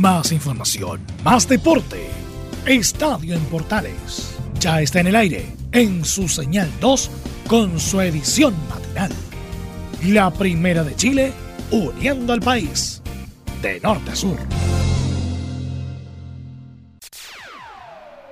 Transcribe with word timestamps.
Más 0.00 0.32
información, 0.32 0.98
más 1.22 1.46
deporte. 1.46 2.08
Estadio 2.64 3.34
en 3.34 3.44
Portales. 3.50 4.34
Ya 4.58 4.80
está 4.80 5.00
en 5.00 5.08
el 5.08 5.16
aire, 5.16 5.54
en 5.72 6.06
su 6.06 6.26
señal 6.26 6.70
2, 6.80 7.10
con 7.46 7.78
su 7.78 8.00
edición 8.00 8.54
matinal. 8.70 9.12
La 10.06 10.30
primera 10.30 10.84
de 10.84 10.96
Chile, 10.96 11.34
uniendo 11.70 12.32
al 12.32 12.40
país, 12.40 13.02
de 13.60 13.78
norte 13.80 14.12
a 14.12 14.16
sur. 14.16 14.38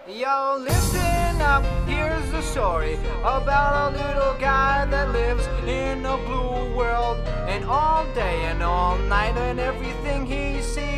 Yo, 0.06 0.58
listen 0.64 1.42
up, 1.42 1.62
here's 1.86 2.32
the 2.32 2.40
story 2.50 2.96
about 3.22 3.92
a 3.92 3.98
little 3.98 4.32
guy 4.40 4.86
that 4.86 5.12
lives 5.12 5.46
in 5.66 6.06
a 6.06 6.16
blue 6.16 6.74
world. 6.74 7.18
And 7.46 7.62
all 7.66 8.06
day 8.14 8.46
and 8.46 8.62
all 8.62 8.96
night, 9.10 9.36
and 9.36 9.60
everything 9.60 10.24
he 10.24 10.62
sees 10.62 10.97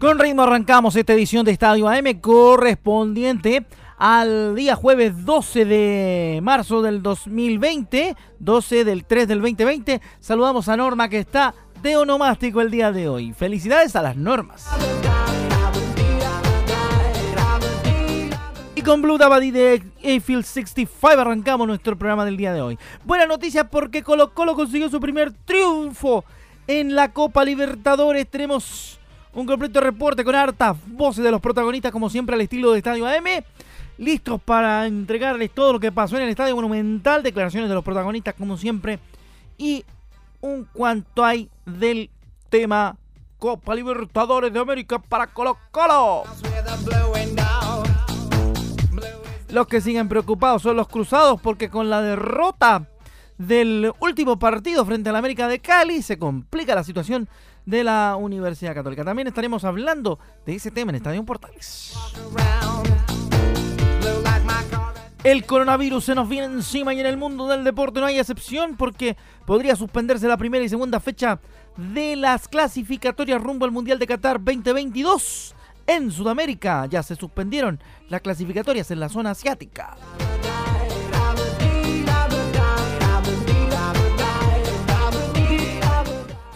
Con 0.00 0.18
ritmo 0.18 0.44
arrancamos 0.44 0.96
esta 0.96 1.12
edición 1.12 1.44
de 1.44 1.52
Estadio 1.52 1.86
AM 1.86 2.22
correspondiente 2.22 3.66
al 3.98 4.54
día 4.54 4.74
jueves 4.74 5.26
12 5.26 5.66
de 5.66 6.40
marzo 6.42 6.80
del 6.80 7.02
2020, 7.02 8.16
12 8.38 8.84
del 8.86 9.04
3 9.04 9.28
del 9.28 9.42
2020. 9.42 10.00
Saludamos 10.18 10.70
a 10.70 10.78
Norma 10.78 11.10
que 11.10 11.18
está 11.18 11.54
de 11.82 11.98
onomástico 11.98 12.62
el 12.62 12.70
día 12.70 12.92
de 12.92 13.10
hoy. 13.10 13.34
Felicidades 13.34 13.94
a 13.94 14.00
las 14.00 14.16
normas. 14.16 14.70
Y 18.74 18.80
con 18.80 19.02
Blue 19.02 19.18
Dabadi 19.18 19.50
de 19.50 19.82
Eiffel 20.00 20.44
65 20.44 21.08
arrancamos 21.08 21.66
nuestro 21.66 21.98
programa 21.98 22.24
del 22.24 22.38
día 22.38 22.54
de 22.54 22.62
hoy. 22.62 22.78
Buena 23.04 23.26
noticia 23.26 23.68
porque 23.68 24.02
Colo 24.02 24.32
Colo 24.32 24.54
consiguió 24.54 24.88
su 24.88 24.98
primer 24.98 25.34
triunfo 25.44 26.24
en 26.66 26.94
la 26.94 27.12
Copa 27.12 27.44
Libertadores. 27.44 28.26
Tenemos 28.30 28.99
un 29.32 29.46
completo 29.46 29.80
reporte 29.80 30.24
con 30.24 30.34
hartas 30.34 30.76
voces 30.86 31.22
de 31.22 31.30
los 31.30 31.40
protagonistas 31.40 31.92
como 31.92 32.10
siempre 32.10 32.34
al 32.34 32.40
estilo 32.40 32.72
de 32.72 32.78
Estadio 32.78 33.06
AM. 33.06 33.44
Listos 33.98 34.40
para 34.40 34.86
entregarles 34.86 35.50
todo 35.50 35.74
lo 35.74 35.80
que 35.80 35.92
pasó 35.92 36.16
en 36.16 36.22
el 36.22 36.30
Estadio 36.30 36.56
Monumental. 36.56 37.22
Declaraciones 37.22 37.68
de 37.68 37.74
los 37.74 37.84
protagonistas 37.84 38.34
como 38.34 38.56
siempre. 38.56 38.98
Y 39.58 39.84
un 40.40 40.66
cuanto 40.72 41.24
hay 41.24 41.50
del 41.66 42.10
tema 42.48 42.96
Copa 43.38 43.74
Libertadores 43.74 44.52
de 44.52 44.58
América 44.58 44.98
para 44.98 45.26
Colo 45.26 45.58
Colo. 45.70 46.24
Los 49.50 49.66
que 49.66 49.80
siguen 49.80 50.08
preocupados 50.08 50.62
son 50.62 50.76
los 50.76 50.88
cruzados 50.88 51.40
porque 51.40 51.68
con 51.68 51.90
la 51.90 52.00
derrota 52.00 52.86
del 53.36 53.92
último 54.00 54.38
partido 54.38 54.84
frente 54.84 55.08
a 55.08 55.12
la 55.12 55.18
América 55.18 55.48
de 55.48 55.60
Cali 55.60 56.02
se 56.02 56.18
complica 56.18 56.74
la 56.74 56.84
situación 56.84 57.28
de 57.66 57.84
la 57.84 58.16
Universidad 58.18 58.74
Católica. 58.74 59.04
También 59.04 59.28
estaremos 59.28 59.64
hablando 59.64 60.18
de 60.46 60.54
ese 60.56 60.70
tema 60.70 60.90
en 60.90 60.96
Estadio 60.96 61.24
Portales. 61.24 61.94
El 65.22 65.44
coronavirus 65.44 66.04
se 66.04 66.14
nos 66.14 66.30
viene 66.30 66.46
encima 66.46 66.94
y 66.94 67.00
en 67.00 67.04
el 67.04 67.18
mundo 67.18 67.46
del 67.46 67.62
deporte 67.62 68.00
no 68.00 68.06
hay 68.06 68.18
excepción 68.18 68.76
porque 68.76 69.18
podría 69.44 69.76
suspenderse 69.76 70.26
la 70.26 70.38
primera 70.38 70.64
y 70.64 70.68
segunda 70.70 70.98
fecha 70.98 71.40
de 71.76 72.16
las 72.16 72.48
clasificatorias 72.48 73.42
rumbo 73.42 73.66
al 73.66 73.70
Mundial 73.70 73.98
de 73.98 74.06
Qatar 74.06 74.42
2022. 74.42 75.54
En 75.86 76.10
Sudamérica 76.10 76.86
ya 76.86 77.02
se 77.02 77.16
suspendieron 77.16 77.80
las 78.08 78.22
clasificatorias 78.22 78.90
en 78.90 79.00
la 79.00 79.10
zona 79.10 79.32
asiática. 79.32 79.96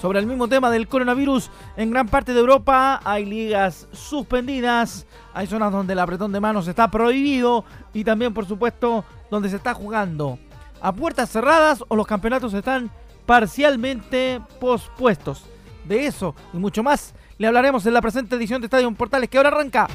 Sobre 0.04 0.18
el 0.18 0.26
mismo 0.26 0.48
tema 0.48 0.70
del 0.70 0.86
coronavirus, 0.86 1.50
en 1.78 1.90
gran 1.90 2.08
parte 2.08 2.34
de 2.34 2.40
Europa 2.40 3.00
hay 3.04 3.24
ligas 3.24 3.88
suspendidas, 3.92 5.06
hay 5.32 5.46
zonas 5.46 5.72
donde 5.72 5.94
el 5.94 5.98
apretón 5.98 6.30
de 6.30 6.40
manos 6.40 6.68
está 6.68 6.90
prohibido 6.90 7.64
y 7.94 8.04
también, 8.04 8.34
por 8.34 8.44
supuesto, 8.44 9.06
donde 9.30 9.48
se 9.48 9.56
está 9.56 9.72
jugando 9.72 10.38
a 10.82 10.92
puertas 10.92 11.30
cerradas 11.30 11.82
o 11.88 11.96
los 11.96 12.06
campeonatos 12.06 12.52
están 12.52 12.90
parcialmente 13.24 14.42
pospuestos. 14.60 15.46
De 15.88 16.04
eso 16.04 16.34
y 16.52 16.58
mucho 16.58 16.82
más 16.82 17.14
le 17.38 17.46
hablaremos 17.46 17.86
en 17.86 17.94
la 17.94 18.02
presente 18.02 18.36
edición 18.36 18.60
de 18.60 18.66
Estadio 18.66 18.92
Portales 18.92 19.30
que 19.30 19.38
ahora 19.38 19.48
arranca. 19.48 19.88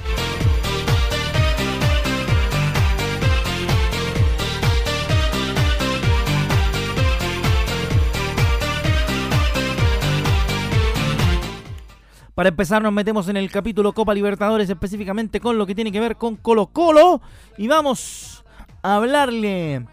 Para 12.40 12.48
empezar 12.48 12.82
nos 12.82 12.94
metemos 12.94 13.28
en 13.28 13.36
el 13.36 13.52
capítulo 13.52 13.92
Copa 13.92 14.14
Libertadores 14.14 14.70
específicamente 14.70 15.42
con 15.42 15.58
lo 15.58 15.66
que 15.66 15.76
tiene 15.76 15.92
que 15.92 16.00
ver 16.00 16.16
con 16.16 16.38
Colo 16.38 16.68
Colo 16.68 17.20
y 17.58 17.68
vamos 17.68 18.46
a 18.82 18.96
hablarle 18.96 19.86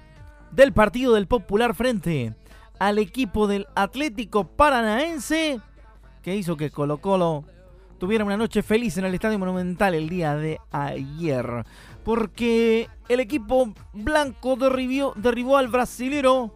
del 0.53 0.73
partido 0.73 1.15
del 1.15 1.27
Popular 1.27 1.75
frente 1.75 2.37
al 2.79 3.01
equipo 3.01 3.49
del 3.49 3.67
Atlético 3.75 4.47
Paranaense 4.47 5.61
que 6.23 6.37
hizo 6.37 6.57
que 6.57 6.71
Colo 6.71 6.99
Colo 6.99 7.43
tuviera 7.99 8.25
una 8.25 8.37
noche 8.37 8.63
feliz 8.63 8.97
en 8.97 9.07
el 9.07 9.15
Estadio 9.15 9.41
Monumental 9.41 9.97
el 9.97 10.09
día 10.09 10.37
de 10.37 10.61
ayer. 10.71 11.65
Porque 12.05 12.89
el 13.09 13.19
equipo 13.19 13.75
blanco 13.93 14.55
derribó, 14.55 15.15
derribó 15.17 15.57
al 15.57 15.67
brasilero 15.67 16.55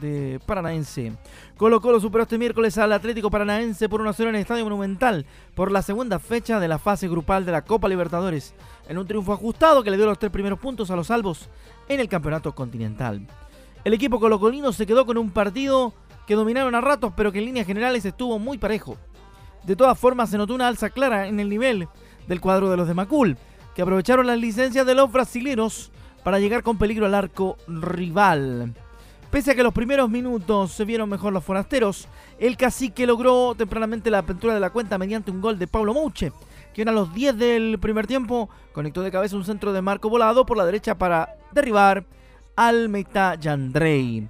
de 0.00 0.40
Paranaense. 0.46 1.12
Colo 1.56 1.80
Colo 1.80 2.00
superó 2.00 2.22
este 2.22 2.38
miércoles 2.38 2.78
al 2.78 2.92
Atlético 2.92 3.30
Paranaense 3.30 3.88
por 3.88 4.02
1-0 4.02 4.22
en 4.22 4.34
el 4.34 4.40
Estadio 4.42 4.64
Monumental 4.64 5.26
por 5.54 5.70
la 5.70 5.82
segunda 5.82 6.18
fecha 6.18 6.58
de 6.60 6.68
la 6.68 6.78
fase 6.78 7.08
grupal 7.08 7.44
de 7.44 7.52
la 7.52 7.62
Copa 7.62 7.88
Libertadores, 7.88 8.54
en 8.88 8.98
un 8.98 9.06
triunfo 9.06 9.32
ajustado 9.32 9.82
que 9.82 9.90
le 9.90 9.96
dio 9.96 10.06
los 10.06 10.18
tres 10.18 10.32
primeros 10.32 10.58
puntos 10.58 10.90
a 10.90 10.96
los 10.96 11.08
salvos 11.08 11.48
en 11.88 12.00
el 12.00 12.08
Campeonato 12.08 12.54
Continental. 12.54 13.26
El 13.84 13.94
equipo 13.94 14.20
colocolino 14.20 14.72
se 14.72 14.86
quedó 14.86 15.04
con 15.04 15.18
un 15.18 15.30
partido 15.30 15.92
que 16.26 16.34
dominaron 16.34 16.74
a 16.74 16.80
ratos, 16.80 17.12
pero 17.16 17.32
que 17.32 17.40
en 17.40 17.46
líneas 17.46 17.66
generales 17.66 18.04
estuvo 18.04 18.38
muy 18.38 18.58
parejo. 18.58 18.96
De 19.64 19.76
todas 19.76 19.98
formas, 19.98 20.30
se 20.30 20.38
notó 20.38 20.54
una 20.54 20.68
alza 20.68 20.90
clara 20.90 21.26
en 21.26 21.40
el 21.40 21.48
nivel 21.48 21.88
del 22.26 22.40
cuadro 22.40 22.70
de 22.70 22.76
los 22.76 22.88
de 22.88 22.94
Macul, 22.94 23.36
que 23.74 23.82
aprovecharon 23.82 24.26
las 24.26 24.38
licencias 24.38 24.86
de 24.86 24.94
los 24.94 25.10
brasileros 25.10 25.90
para 26.22 26.38
llegar 26.38 26.62
con 26.62 26.78
peligro 26.78 27.06
al 27.06 27.14
arco 27.14 27.56
rival. 27.66 28.74
Pese 29.32 29.52
a 29.52 29.54
que 29.54 29.62
los 29.62 29.72
primeros 29.72 30.10
minutos 30.10 30.72
se 30.72 30.84
vieron 30.84 31.08
mejor 31.08 31.32
los 31.32 31.42
forasteros, 31.42 32.06
el 32.38 32.58
cacique 32.58 33.06
logró 33.06 33.54
tempranamente 33.54 34.10
la 34.10 34.18
apertura 34.18 34.52
de 34.52 34.60
la 34.60 34.68
cuenta 34.68 34.98
mediante 34.98 35.30
un 35.30 35.40
gol 35.40 35.58
de 35.58 35.66
Pablo 35.66 35.94
Mouche, 35.94 36.32
quien 36.74 36.90
a 36.90 36.92
los 36.92 37.14
10 37.14 37.38
del 37.38 37.78
primer 37.78 38.06
tiempo 38.06 38.50
conectó 38.74 39.00
de 39.00 39.10
cabeza 39.10 39.34
un 39.36 39.46
centro 39.46 39.72
de 39.72 39.80
marco 39.80 40.10
volado 40.10 40.44
por 40.44 40.58
la 40.58 40.66
derecha 40.66 40.98
para 40.98 41.30
derribar 41.50 42.04
al 42.56 42.90
Meta 42.90 43.36
Yandrei. 43.36 44.28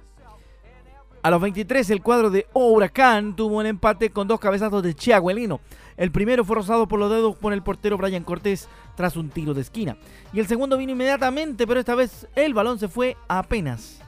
A 1.21 1.29
los 1.29 1.41
23 1.41 1.89
el 1.89 2.01
cuadro 2.01 2.29
de 2.29 2.47
Huracán 2.53 3.35
tuvo 3.35 3.59
el 3.59 3.67
empate 3.67 4.09
con 4.09 4.29
dos 4.29 4.39
cabezazos 4.39 4.81
de 4.83 4.95
Chiaguelino. 4.95 5.59
El 5.97 6.13
primero 6.13 6.45
fue 6.45 6.55
rozado 6.55 6.87
por 6.87 6.99
los 6.99 7.11
dedos 7.11 7.35
por 7.35 7.51
el 7.51 7.61
portero 7.61 7.97
Brian 7.97 8.23
Cortés 8.23 8.69
tras 8.95 9.17
un 9.17 9.29
tiro 9.29 9.53
de 9.53 9.61
esquina. 9.61 9.97
Y 10.31 10.39
el 10.39 10.47
segundo 10.47 10.77
vino 10.77 10.93
inmediatamente, 10.93 11.67
pero 11.67 11.81
esta 11.81 11.93
vez 11.93 12.25
el 12.35 12.53
balón 12.53 12.79
se 12.79 12.87
fue 12.87 13.17
apenas 13.27 14.02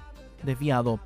desviado. 0.45 0.99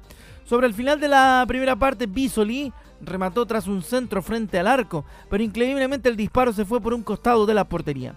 Sobre 0.43 0.67
el 0.67 0.73
final 0.73 0.99
de 0.99 1.07
la 1.07 1.45
primera 1.47 1.75
parte, 1.75 2.07
Bisoli 2.07 2.73
remató 3.01 3.45
tras 3.45 3.67
un 3.67 3.81
centro 3.81 4.21
frente 4.21 4.59
al 4.59 4.67
arco, 4.67 5.05
pero 5.29 5.43
increíblemente 5.43 6.09
el 6.09 6.17
disparo 6.17 6.53
se 6.53 6.65
fue 6.65 6.81
por 6.81 6.93
un 6.93 7.03
costado 7.03 7.45
de 7.45 7.53
la 7.53 7.69
portería. 7.69 8.15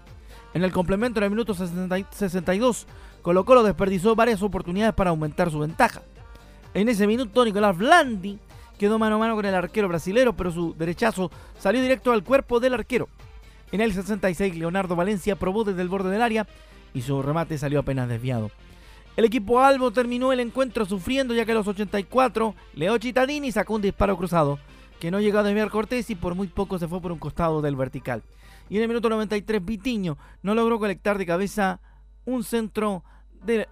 En 0.55 0.65
el 0.65 0.73
complemento 0.73 1.19
en 1.19 1.25
el 1.25 1.31
minuto 1.31 1.55
62, 1.55 2.87
Colo 3.23 3.45
Colo 3.45 3.63
desperdició 3.63 4.15
varias 4.15 4.43
oportunidades 4.43 4.95
para 4.95 5.11
aumentar 5.11 5.51
su 5.51 5.59
ventaja. 5.61 6.03
En 6.75 6.89
ese 6.89 7.07
minuto, 7.07 7.45
Nicolás 7.45 7.77
Blandi 7.77 8.39
quedó 8.79 8.99
mano 8.99 9.17
a 9.17 9.19
mano 9.19 9.35
con 9.35 9.45
el 9.45 9.55
arquero 9.55 9.89
brasilero, 9.89 10.35
pero 10.35 10.51
su 10.51 10.75
derechazo 10.75 11.31
salió 11.59 11.81
directo 11.81 12.13
al 12.13 12.25
cuerpo 12.25 12.61
del 12.61 12.75
arquero. 12.75 13.09
En 13.71 13.81
el 13.81 13.95
66, 13.95 14.57
Leonardo 14.57 14.97
Valencia 14.97 15.37
probó 15.37 15.65
desde 15.65 15.83
el 15.83 15.89
borde 15.89 16.11
del 16.11 16.23
área 16.23 16.47
y 16.93 17.03
su 17.03 17.23
remate 17.23 17.57
salió 17.57 17.81
apenas 17.81 18.09
desviado. 18.09 18.51
El 19.15 19.27
equipo 19.27 19.61
Albo 19.61 19.91
terminó 19.91 20.33
el 20.33 20.41
encuentro 20.41 20.87
sufriendo 20.87 21.35
ya 21.35 21.45
que 21.45 21.53
a 21.53 21.57
los 21.57 21.69
84 21.69 22.55
Leo 22.75 22.97
Chitadini 22.97 23.53
sacó 23.53 23.75
un 23.75 23.83
disparo 23.83 24.17
cruzado 24.17 24.59
que 24.99 25.11
no 25.11 25.21
llegó 25.21 25.39
a 25.39 25.43
desviar 25.43 25.69
Cortés 25.69 26.09
y 26.09 26.15
por 26.15 26.35
muy 26.35 26.47
poco 26.47 26.79
se 26.79 26.89
fue 26.89 27.01
por 27.03 27.13
un 27.13 27.19
costado 27.19 27.61
del 27.61 27.77
vertical. 27.77 28.23
Y 28.71 28.77
en 28.77 28.83
el 28.83 28.89
minuto 28.89 29.11
93 29.11 29.63
Vitiño 29.63 30.17
no 30.43 30.55
logró 30.55 30.79
conectar 30.79 31.19
de 31.19 31.27
cabeza 31.27 31.81
un 32.25 32.43
centro 32.43 33.05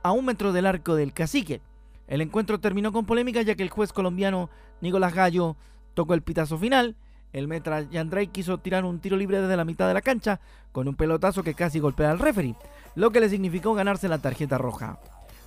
a 0.03 0.13
un 0.13 0.25
metro 0.27 0.53
del 0.53 0.67
arco 0.67 0.95
del 0.95 1.15
cacique. 1.15 1.63
El 2.07 2.21
encuentro 2.21 2.61
terminó 2.61 2.93
con 2.93 3.07
polémica 3.07 3.41
ya 3.41 3.55
que 3.55 3.63
el 3.63 3.71
juez 3.71 3.95
colombiano 3.95 4.51
Nicolás 4.83 5.15
Gallo 5.15 5.57
tocó 5.95 6.13
el 6.13 6.23
pitazo 6.23 6.59
final. 6.59 6.97
El 7.33 7.49
metra 7.49 7.89
Yandray 7.89 8.27
quiso 8.27 8.59
tirar 8.59 8.85
un 8.85 8.99
tiro 8.99 9.17
libre 9.17 9.41
desde 9.41 9.57
la 9.57 9.65
mitad 9.65 9.89
de 9.89 9.95
la 9.95 10.03
cancha 10.03 10.41
con 10.73 10.87
un 10.87 10.97
pelotazo 10.97 11.43
que 11.45 11.55
casi 11.55 11.79
golpea 11.79 12.11
al 12.11 12.19
referee, 12.19 12.57
lo 12.95 13.11
que 13.11 13.21
le 13.21 13.29
significó 13.29 13.73
ganarse 13.73 14.09
la 14.09 14.19
tarjeta 14.19 14.59
roja. 14.59 14.99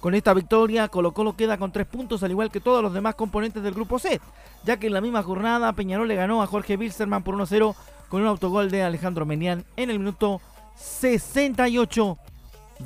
Con 0.03 0.15
esta 0.15 0.33
victoria, 0.33 0.89
Colo 0.89 1.13
Colo 1.13 1.38
queda 1.38 1.57
con 1.57 1.71
tres 1.71 1.88
puntos 1.88 2.21
al 2.23 2.31
igual 2.31 2.51
que 2.51 2.59
todos 2.59 2.83
los 2.83 2.94
demás 2.94 3.15
componentes 3.15 3.63
del 3.63 3.73
grupo 3.73 4.00
C, 4.00 4.19
ya 4.65 4.75
que 4.75 4.88
en 4.88 4.94
la 4.94 5.00
misma 5.00 5.23
jornada 5.23 5.71
Peñarol 5.71 6.09
le 6.09 6.15
ganó 6.17 6.44
a 6.44 6.47
Jorge 6.47 6.75
Wilstermann 6.75 7.23
por 7.23 7.35
1-0 7.35 7.73
con 8.09 8.21
un 8.21 8.27
autogol 8.27 8.69
de 8.69 8.83
Alejandro 8.83 9.25
Menián 9.25 9.63
en 9.77 9.89
el 9.89 10.00
minuto 10.00 10.41
68 10.75 12.17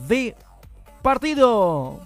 de 0.07 0.35
partido. 1.01 2.01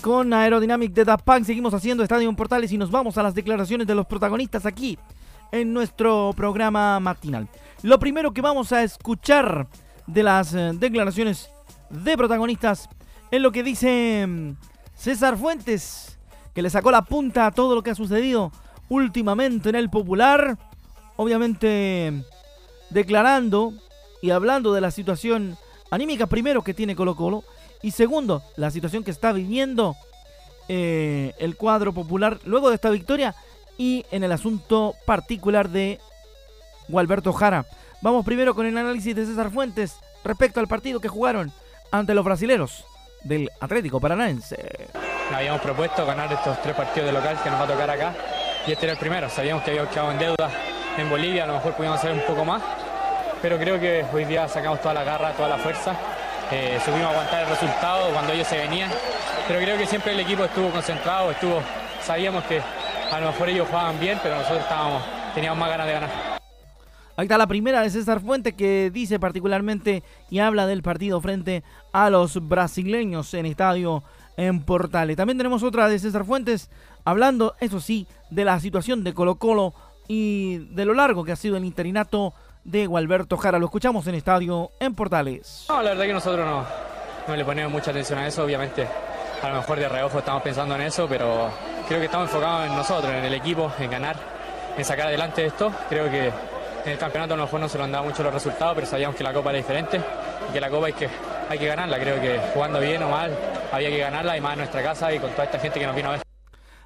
Con 0.00 0.32
Aerodynamic 0.32 0.92
de 0.92 1.04
Dapan 1.04 1.44
seguimos 1.44 1.74
haciendo 1.74 2.04
Estadio 2.04 2.32
Portales 2.36 2.70
y 2.70 2.78
nos 2.78 2.92
vamos 2.92 3.18
a 3.18 3.24
las 3.24 3.34
declaraciones 3.34 3.88
de 3.88 3.96
los 3.96 4.06
protagonistas 4.06 4.64
aquí 4.64 4.96
en 5.50 5.72
nuestro 5.72 6.32
programa 6.36 7.00
matinal. 7.00 7.48
Lo 7.82 7.98
primero 7.98 8.32
que 8.32 8.40
vamos 8.40 8.72
a 8.72 8.82
escuchar 8.82 9.68
de 10.06 10.22
las 10.22 10.52
eh, 10.52 10.72
declaraciones 10.74 11.50
de 11.90 12.16
protagonistas 12.16 12.88
es 13.30 13.40
lo 13.40 13.52
que 13.52 13.62
dice 13.62 14.26
mm, 14.26 14.52
César 14.96 15.36
Fuentes, 15.36 16.18
que 16.54 16.62
le 16.62 16.70
sacó 16.70 16.90
la 16.90 17.02
punta 17.02 17.46
a 17.46 17.52
todo 17.52 17.76
lo 17.76 17.82
que 17.82 17.90
ha 17.90 17.94
sucedido 17.94 18.50
últimamente 18.88 19.68
en 19.68 19.76
el 19.76 19.90
Popular. 19.90 20.58
Obviamente 21.16 22.24
declarando 22.90 23.72
y 24.22 24.30
hablando 24.30 24.72
de 24.72 24.80
la 24.80 24.90
situación 24.90 25.56
anímica 25.90 26.26
primero 26.26 26.62
que 26.62 26.74
tiene 26.74 26.96
Colo 26.96 27.14
Colo 27.16 27.44
y 27.82 27.92
segundo, 27.92 28.42
la 28.56 28.70
situación 28.70 29.04
que 29.04 29.10
está 29.10 29.32
viviendo 29.32 29.94
eh, 30.68 31.34
el 31.38 31.56
cuadro 31.56 31.92
popular 31.92 32.38
luego 32.44 32.68
de 32.68 32.74
esta 32.74 32.90
victoria 32.90 33.34
y 33.76 34.04
en 34.10 34.24
el 34.24 34.32
asunto 34.32 34.94
particular 35.06 35.68
de 35.70 36.00
Gualberto 36.88 37.32
Jara. 37.32 37.64
Vamos 38.00 38.24
primero 38.24 38.54
con 38.54 38.66
el 38.66 38.76
análisis 38.76 39.14
de 39.14 39.26
César 39.26 39.50
Fuentes 39.50 39.98
respecto 40.24 40.60
al 40.60 40.68
partido 40.68 41.00
que 41.00 41.08
jugaron 41.08 41.52
ante 41.90 42.14
los 42.14 42.24
brasileros 42.24 42.84
del 43.24 43.50
Atlético 43.60 44.00
Paranaense. 44.00 44.88
Habíamos 45.34 45.60
propuesto 45.60 46.06
ganar 46.06 46.32
estos 46.32 46.60
tres 46.62 46.74
partidos 46.74 47.06
de 47.06 47.12
local 47.12 47.38
que 47.42 47.50
nos 47.50 47.60
va 47.60 47.64
a 47.64 47.68
tocar 47.68 47.90
acá 47.90 48.14
y 48.66 48.72
este 48.72 48.86
era 48.86 48.92
el 48.94 48.98
primero. 48.98 49.28
Sabíamos 49.28 49.62
que 49.62 49.70
habíamos 49.70 49.92
quedado 49.92 50.12
en 50.12 50.18
deuda 50.18 50.50
en 50.96 51.10
Bolivia, 51.10 51.44
a 51.44 51.46
lo 51.46 51.54
mejor 51.54 51.74
podíamos 51.74 51.98
hacer 51.98 52.12
un 52.12 52.22
poco 52.22 52.44
más, 52.44 52.62
pero 53.40 53.58
creo 53.58 53.78
que 53.78 54.04
hoy 54.12 54.24
día 54.24 54.48
sacamos 54.48 54.80
toda 54.80 54.94
la 54.94 55.04
garra, 55.04 55.32
toda 55.32 55.48
la 55.48 55.58
fuerza 55.58 55.94
eh, 56.50 56.80
supimos 56.82 57.10
aguantar 57.10 57.42
el 57.42 57.48
resultado 57.50 58.10
cuando 58.10 58.32
ellos 58.32 58.46
se 58.46 58.56
venían, 58.56 58.90
pero 59.46 59.60
creo 59.60 59.76
que 59.76 59.86
siempre 59.86 60.12
el 60.12 60.20
equipo 60.20 60.44
estuvo 60.44 60.70
concentrado, 60.70 61.30
estuvo, 61.30 61.60
sabíamos 62.00 62.42
que 62.44 62.62
a 63.12 63.20
lo 63.20 63.26
mejor 63.26 63.50
ellos 63.50 63.68
jugaban 63.68 64.00
bien, 64.00 64.18
pero 64.22 64.36
nosotros 64.36 64.60
estábamos, 64.60 65.02
teníamos 65.34 65.58
más 65.58 65.68
ganas 65.68 65.86
de 65.86 65.92
ganar. 65.92 66.27
Ahí 67.18 67.24
está 67.24 67.36
la 67.36 67.48
primera 67.48 67.80
de 67.80 67.90
César 67.90 68.20
Fuente 68.20 68.52
que 68.52 68.92
dice 68.94 69.18
particularmente 69.18 70.04
y 70.30 70.38
habla 70.38 70.68
del 70.68 70.84
partido 70.84 71.20
frente 71.20 71.64
a 71.92 72.10
los 72.10 72.48
brasileños 72.48 73.34
en 73.34 73.44
estadio 73.44 74.04
en 74.36 74.62
Portales. 74.62 75.16
También 75.16 75.36
tenemos 75.36 75.64
otra 75.64 75.88
de 75.88 75.98
César 75.98 76.24
Fuentes 76.24 76.70
hablando, 77.04 77.56
eso 77.58 77.80
sí, 77.80 78.06
de 78.30 78.44
la 78.44 78.60
situación 78.60 79.02
de 79.02 79.14
Colo 79.14 79.34
Colo 79.34 79.74
y 80.06 80.58
de 80.76 80.84
lo 80.84 80.94
largo 80.94 81.24
que 81.24 81.32
ha 81.32 81.36
sido 81.36 81.56
el 81.56 81.64
interinato 81.64 82.34
de 82.62 82.86
Gualberto 82.86 83.36
Jara. 83.36 83.58
Lo 83.58 83.66
escuchamos 83.66 84.06
en 84.06 84.14
estadio 84.14 84.70
en 84.78 84.94
Portales. 84.94 85.66
No, 85.68 85.82
la 85.82 85.90
verdad 85.90 86.04
que 86.04 86.12
nosotros 86.12 86.46
no, 86.46 86.64
no 87.26 87.34
le 87.34 87.44
ponemos 87.44 87.72
mucha 87.72 87.90
atención 87.90 88.20
a 88.20 88.28
eso, 88.28 88.44
obviamente. 88.44 88.86
A 89.42 89.48
lo 89.48 89.56
mejor 89.56 89.80
de 89.80 89.88
reojo 89.88 90.20
estamos 90.20 90.42
pensando 90.44 90.76
en 90.76 90.82
eso, 90.82 91.08
pero 91.08 91.50
creo 91.88 91.98
que 91.98 92.06
estamos 92.06 92.28
enfocados 92.28 92.68
en 92.68 92.76
nosotros, 92.76 93.12
en 93.12 93.24
el 93.24 93.34
equipo, 93.34 93.72
en 93.80 93.90
ganar, 93.90 94.14
en 94.76 94.84
sacar 94.84 95.08
adelante 95.08 95.44
esto. 95.44 95.72
Creo 95.88 96.08
que 96.08 96.30
en 96.84 96.92
el 96.92 96.98
campeonato 96.98 97.34
a 97.34 97.36
lo 97.36 97.44
mejor 97.44 97.60
no 97.60 97.68
se 97.68 97.78
nos 97.78 97.84
han 97.84 97.92
dado 97.92 98.04
mucho 98.04 98.22
los 98.22 98.32
resultados, 98.32 98.74
pero 98.74 98.86
sabíamos 98.86 99.16
que 99.16 99.24
la 99.24 99.32
Copa 99.32 99.50
era 99.50 99.58
diferente 99.58 100.00
y 100.48 100.52
que 100.52 100.60
la 100.60 100.70
Copa 100.70 100.86
hay 100.86 100.92
que, 100.92 101.08
hay 101.48 101.58
que 101.58 101.66
ganarla. 101.66 101.98
Creo 101.98 102.20
que 102.20 102.40
jugando 102.54 102.80
bien 102.80 103.02
o 103.02 103.10
mal 103.10 103.36
había 103.72 103.88
que 103.90 103.98
ganarla 103.98 104.36
y 104.36 104.40
más 104.40 104.52
en 104.52 104.58
nuestra 104.58 104.82
casa 104.82 105.12
y 105.12 105.18
con 105.18 105.30
toda 105.30 105.44
esta 105.44 105.58
gente 105.58 105.78
que 105.78 105.86
nos 105.86 105.94
vino 105.94 106.08
a 106.08 106.12
ver. 106.12 106.22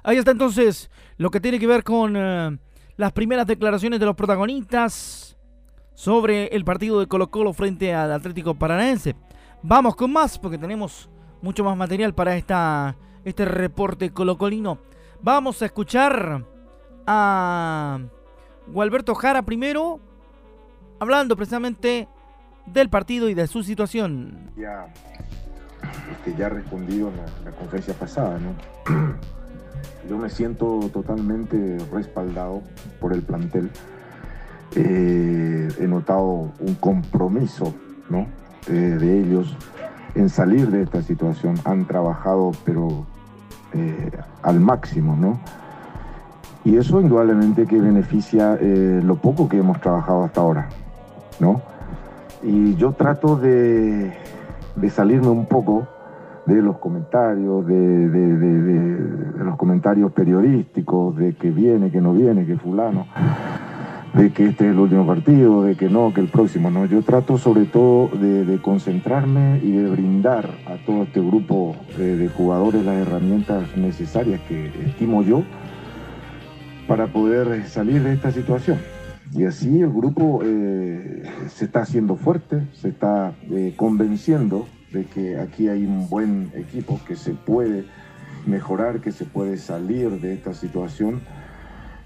Ahí 0.03 0.17
está 0.17 0.31
entonces 0.31 0.89
lo 1.17 1.31
que 1.31 1.39
tiene 1.39 1.59
que 1.59 1.67
ver 1.67 1.83
con 1.83 2.15
eh, 2.17 2.57
las 2.97 3.11
primeras 3.13 3.47
declaraciones 3.47 3.99
de 3.99 4.05
los 4.05 4.15
protagonistas 4.15 5.37
sobre 5.93 6.47
el 6.47 6.65
partido 6.65 6.99
de 6.99 7.07
Colo 7.07 7.29
Colo 7.29 7.53
frente 7.53 7.93
al 7.93 8.11
Atlético 8.11 8.55
Paranaense. 8.55 9.15
Vamos 9.61 9.95
con 9.95 10.11
más 10.11 10.37
porque 10.37 10.57
tenemos 10.57 11.09
mucho 11.41 11.63
más 11.63 11.77
material 11.77 12.13
para 12.13 12.35
esta, 12.35 12.97
este 13.23 13.45
reporte 13.45 14.11
colocolino. 14.11 14.79
Vamos 15.21 15.61
a 15.61 15.65
escuchar 15.65 16.45
a 17.07 17.99
Gualberto 18.67 19.15
Jara 19.15 19.41
primero, 19.43 19.99
hablando 20.99 21.35
precisamente 21.35 22.07
del 22.65 22.89
partido 22.89 23.29
y 23.29 23.33
de 23.33 23.47
su 23.47 23.63
situación. 23.63 24.51
Ya, 24.55 24.87
este, 26.11 26.49
respondido 26.49 27.09
en 27.09 27.17
la, 27.17 27.25
la 27.45 27.51
conferencia 27.57 27.93
pasada, 27.93 28.39
¿no? 28.39 28.53
Yo 30.09 30.17
me 30.17 30.29
siento 30.29 30.89
totalmente 30.91 31.77
respaldado 31.91 32.61
por 32.99 33.13
el 33.13 33.21
plantel 33.21 33.69
eh, 34.75 35.69
he 35.79 35.87
notado 35.87 36.51
un 36.59 36.75
compromiso 36.79 37.75
¿no? 38.09 38.25
Eh, 38.67 38.71
de 38.71 39.19
ellos 39.19 39.55
en 40.15 40.29
salir 40.29 40.69
de 40.71 40.83
esta 40.83 41.01
situación. 41.01 41.55
Han 41.65 41.85
trabajado, 41.85 42.51
pero 42.65 43.05
eh, 43.73 44.11
al 44.41 44.59
máximo, 44.59 45.15
¿no? 45.15 45.39
Y 46.65 46.77
eso 46.77 47.01
indudablemente 47.01 47.65
que 47.65 47.79
beneficia 47.79 48.57
lo 48.61 49.15
poco 49.15 49.49
que 49.49 49.57
hemos 49.57 49.79
trabajado 49.81 50.23
hasta 50.23 50.41
ahora, 50.41 50.69
¿no? 51.39 51.61
Y 52.41 52.75
yo 52.75 52.91
trato 52.93 53.35
de, 53.35 54.13
de 54.75 54.89
salirme 54.89 55.29
un 55.29 55.45
poco 55.45 55.87
de 56.45 56.61
los 56.61 56.77
comentarios, 56.77 57.65
de, 57.65 58.09
de, 58.09 58.37
de, 58.37 59.43
los 59.43 59.55
comentarios 59.55 60.11
periodísticos, 60.11 61.15
de 61.15 61.35
que 61.35 61.51
viene, 61.51 61.89
que 61.91 62.01
no 62.01 62.13
viene, 62.13 62.45
que 62.45 62.57
fulano 62.57 63.05
de 64.13 64.31
que 64.31 64.45
este 64.45 64.65
es 64.65 64.71
el 64.71 64.79
último 64.79 65.07
partido, 65.07 65.63
de 65.63 65.75
que 65.75 65.89
no, 65.89 66.13
que 66.13 66.21
el 66.21 66.27
próximo, 66.27 66.69
no. 66.69 66.85
Yo 66.85 67.01
trato 67.01 67.37
sobre 67.37 67.65
todo 67.65 68.09
de, 68.09 68.59
concentrarme 68.61 69.59
y 69.63 69.71
de 69.71 69.89
brindar 69.89 70.49
a 70.67 70.75
todo 70.85 71.03
este 71.03 71.19
grupo 71.19 71.75
de, 71.97 72.29
jugadores 72.29 72.85
las 72.85 72.95
herramientas 72.95 73.75
necesarias 73.75 74.39
que 74.47 74.67
estimo 74.85 75.23
yo 75.23 75.43
para 76.87 77.07
poder 77.07 77.67
salir 77.67 78.03
de 78.03 78.13
esta 78.13 78.31
situación. 78.31 78.79
Y 79.31 79.45
así 79.45 79.81
el 79.81 79.89
grupo 79.89 80.41
eh, 80.43 81.23
se 81.47 81.65
está 81.65 81.81
haciendo 81.81 82.15
fuerte, 82.15 82.67
se 82.73 82.89
está 82.89 83.33
eh, 83.49 83.73
convenciendo 83.75 84.67
de 84.91 85.05
que 85.05 85.39
aquí 85.39 85.69
hay 85.69 85.85
un 85.85 86.07
buen 86.09 86.51
equipo, 86.55 86.99
que 87.07 87.15
se 87.15 87.31
puede 87.31 87.85
mejorar, 88.45 89.01
que 89.01 89.11
se 89.11 89.25
puede 89.25 89.57
salir 89.57 90.21
de 90.21 90.33
esta 90.33 90.53
situación 90.53 91.21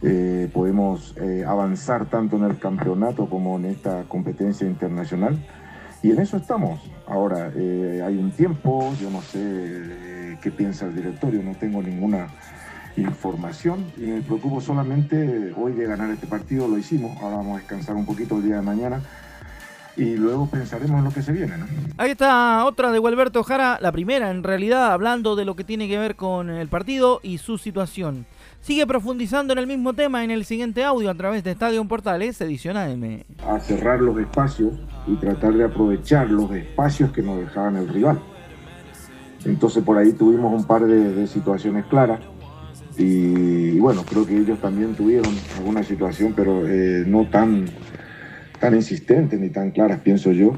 eh, 0.03 0.47
podemos 0.53 1.15
eh, 1.17 1.43
avanzar 1.43 2.05
tanto 2.05 2.37
en 2.37 2.43
el 2.43 2.59
campeonato 2.59 3.27
como 3.27 3.57
en 3.57 3.65
esta 3.65 4.03
competencia 4.03 4.67
internacional. 4.67 5.37
Y 6.03 6.11
en 6.11 6.19
eso 6.19 6.37
estamos. 6.37 6.79
Ahora, 7.07 7.51
hay 7.55 8.17
un 8.17 8.31
tiempo, 8.31 8.93
yo 9.01 9.09
no 9.09 9.21
sé 9.21 10.37
qué 10.41 10.51
piensa 10.51 10.85
el 10.85 10.95
directorio, 10.95 11.41
no 11.41 11.55
tengo 11.55 11.81
ninguna 11.81 12.27
información 12.97 13.85
y 13.97 14.01
me 14.01 14.21
preocupo 14.21 14.59
solamente 14.61 15.53
hoy 15.55 15.73
de 15.73 15.85
ganar 15.85 16.09
este 16.11 16.27
partido, 16.27 16.67
lo 16.67 16.77
hicimos, 16.77 17.17
ahora 17.21 17.37
vamos 17.37 17.55
a 17.55 17.59
descansar 17.59 17.95
un 17.95 18.05
poquito 18.05 18.37
el 18.37 18.43
día 18.43 18.55
de 18.55 18.61
mañana 18.61 19.01
y 19.97 20.15
luego 20.15 20.47
pensaremos 20.47 20.99
en 20.99 21.05
lo 21.05 21.11
que 21.11 21.23
se 21.23 21.31
viene. 21.31 21.53
Ahí 21.97 22.11
está 22.11 22.63
otra 22.65 22.91
de 22.91 22.99
Gualberto 22.99 23.43
Jara, 23.43 23.79
la 23.81 23.91
primera 23.91 24.29
en 24.29 24.43
realidad, 24.43 24.91
hablando 24.91 25.35
de 25.35 25.43
lo 25.43 25.55
que 25.55 25.63
tiene 25.63 25.87
que 25.87 25.97
ver 25.97 26.15
con 26.15 26.49
el 26.49 26.67
partido 26.67 27.19
y 27.23 27.39
su 27.39 27.57
situación. 27.57 28.25
Sigue 28.61 28.85
profundizando 28.85 29.53
en 29.53 29.59
el 29.59 29.67
mismo 29.67 29.93
tema 29.93 30.23
en 30.23 30.31
el 30.31 30.45
siguiente 30.45 30.83
audio 30.83 31.09
a 31.09 31.15
través 31.15 31.43
de 31.43 31.51
Estadio 31.51 31.83
Portales, 31.85 32.39
edición 32.41 32.77
AM. 32.77 33.23
A 33.47 33.59
cerrar 33.59 34.01
los 34.01 34.17
espacios 34.19 34.73
y 35.07 35.15
tratar 35.15 35.53
de 35.53 35.63
aprovechar 35.63 36.29
los 36.29 36.51
espacios 36.51 37.11
que 37.11 37.23
nos 37.23 37.39
dejaban 37.39 37.77
el 37.77 37.87
rival. 37.87 38.19
Entonces 39.45 39.83
por 39.83 39.97
ahí 39.97 40.11
tuvimos 40.11 40.53
un 40.53 40.65
par 40.65 40.85
de, 40.85 41.25
situaciones 41.27 41.85
claras 41.85 42.19
y, 42.97 43.79
bueno, 43.79 44.03
creo 44.03 44.25
que 44.25 44.37
ellos 44.37 44.59
también 44.59 44.95
tuvieron 44.95 45.33
alguna 45.57 45.83
situación, 45.83 46.33
pero 46.35 46.67
eh, 46.67 47.03
no 47.05 47.29
tan, 47.29 47.65
tan 48.59 48.75
insistente 48.75 49.37
ni 49.37 49.49
tan 49.49 49.71
claras, 49.71 49.99
pienso 49.99 50.31
yo. 50.31 50.53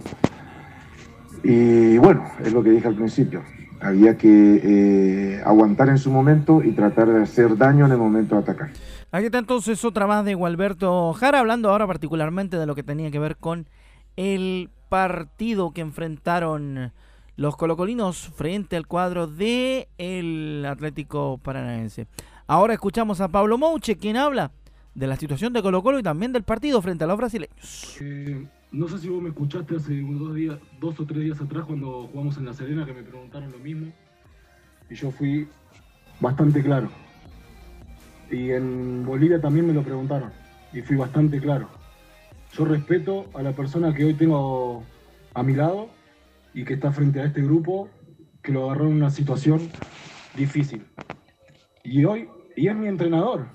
Y 1.43 1.97
bueno, 1.97 2.23
es 2.43 2.53
lo 2.53 2.63
que 2.63 2.71
dije 2.71 2.87
al 2.87 2.95
principio, 2.95 3.43
había 3.81 4.17
que 4.17 4.61
eh, 4.63 5.41
aguantar 5.45 5.89
en 5.89 5.97
su 5.97 6.11
momento 6.11 6.61
y 6.63 6.71
tratar 6.71 7.07
de 7.07 7.23
hacer 7.23 7.57
daño 7.57 7.85
en 7.85 7.91
el 7.91 7.97
momento 7.97 8.35
de 8.35 8.41
atacar. 8.41 8.69
Aquí 9.11 9.25
está 9.25 9.39
entonces 9.39 9.83
otra 9.83 10.05
más 10.05 10.23
de 10.23 10.35
Gualberto 10.35 11.13
Jara, 11.13 11.39
hablando 11.39 11.69
ahora 11.71 11.87
particularmente 11.87 12.57
de 12.57 12.65
lo 12.65 12.75
que 12.75 12.83
tenía 12.83 13.09
que 13.09 13.19
ver 13.19 13.37
con 13.37 13.67
el 14.15 14.69
partido 14.89 15.71
que 15.71 15.81
enfrentaron 15.81 16.91
los 17.39 17.55
colocolinos 17.55 18.17
frente 18.35 18.75
al 18.75 18.85
cuadro 18.85 19.25
de 19.25 19.87
el 19.97 20.65
Atlético 20.67 21.37
Paranaense. 21.37 22.05
Ahora 22.47 22.73
escuchamos 22.73 23.21
a 23.21 23.29
Pablo 23.29 23.57
Mouche, 23.57 23.95
quien 23.95 24.17
habla 24.17 24.51
de 24.93 25.07
la 25.07 25.15
situación 25.15 25.53
de 25.53 25.61
Colo 25.61 25.81
Colo 25.81 25.99
y 25.99 26.03
también 26.03 26.33
del 26.33 26.43
partido 26.43 26.81
frente 26.81 27.05
a 27.05 27.07
los 27.07 27.15
brasileños. 27.15 27.95
Eh, 28.01 28.45
no 28.73 28.89
sé 28.89 28.97
si 28.97 29.07
vos 29.07 29.23
me 29.23 29.29
escuchaste 29.29 29.77
hace 29.77 30.01
dos, 30.01 30.35
días, 30.35 30.57
dos 30.81 30.99
o 30.99 31.05
tres 31.05 31.23
días 31.23 31.39
atrás 31.39 31.63
cuando 31.65 32.09
jugamos 32.11 32.35
en 32.35 32.45
La 32.45 32.53
Serena 32.53 32.85
que 32.85 32.93
me 32.93 33.03
preguntaron 33.03 33.49
lo 33.49 33.59
mismo 33.59 33.89
y 34.89 34.95
yo 34.95 35.09
fui 35.09 35.47
bastante 36.19 36.61
claro. 36.61 36.89
Y 38.29 38.51
en 38.51 39.05
Bolivia 39.05 39.39
también 39.39 39.65
me 39.65 39.71
lo 39.71 39.81
preguntaron 39.81 40.29
y 40.73 40.81
fui 40.81 40.97
bastante 40.97 41.39
claro. 41.39 41.69
Yo 42.51 42.65
respeto 42.65 43.27
a 43.33 43.41
la 43.41 43.53
persona 43.53 43.93
que 43.93 44.03
hoy 44.03 44.13
tengo 44.13 44.83
a 45.33 45.41
mi 45.41 45.53
lado 45.53 45.98
y 46.53 46.65
que 46.65 46.73
está 46.73 46.91
frente 46.91 47.21
a 47.21 47.25
este 47.25 47.41
grupo 47.41 47.89
que 48.41 48.51
lo 48.51 48.65
agarró 48.65 48.87
en 48.87 48.93
una 48.93 49.09
situación 49.09 49.59
difícil. 50.35 50.85
Y 51.83 52.05
hoy, 52.05 52.27
y 52.55 52.67
es 52.67 52.75
mi 52.75 52.87
entrenador. 52.87 53.47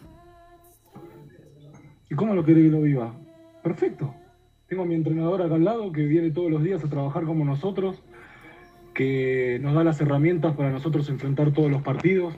¿Y 2.10 2.14
cómo 2.14 2.34
lo 2.34 2.44
quiere 2.44 2.62
que 2.62 2.68
lo 2.68 2.82
viva? 2.82 3.14
Perfecto. 3.62 4.14
Tengo 4.66 4.82
a 4.82 4.86
mi 4.86 4.94
entrenador 4.94 5.42
acá 5.42 5.54
al 5.54 5.64
lado 5.64 5.92
que 5.92 6.04
viene 6.04 6.30
todos 6.30 6.50
los 6.50 6.62
días 6.62 6.84
a 6.84 6.88
trabajar 6.88 7.24
como 7.24 7.44
nosotros, 7.44 8.02
que 8.94 9.58
nos 9.60 9.74
da 9.74 9.84
las 9.84 10.00
herramientas 10.00 10.54
para 10.54 10.70
nosotros 10.70 11.08
enfrentar 11.08 11.52
todos 11.52 11.70
los 11.70 11.82
partidos, 11.82 12.34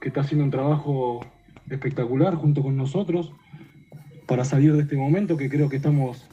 que 0.00 0.08
está 0.08 0.22
haciendo 0.22 0.44
un 0.44 0.50
trabajo 0.50 1.20
espectacular 1.68 2.34
junto 2.34 2.62
con 2.62 2.76
nosotros 2.76 3.32
para 4.26 4.44
salir 4.44 4.72
de 4.74 4.82
este 4.82 4.96
momento 4.96 5.36
que 5.36 5.48
creo 5.48 5.68
que 5.68 5.76
estamos 5.76 6.28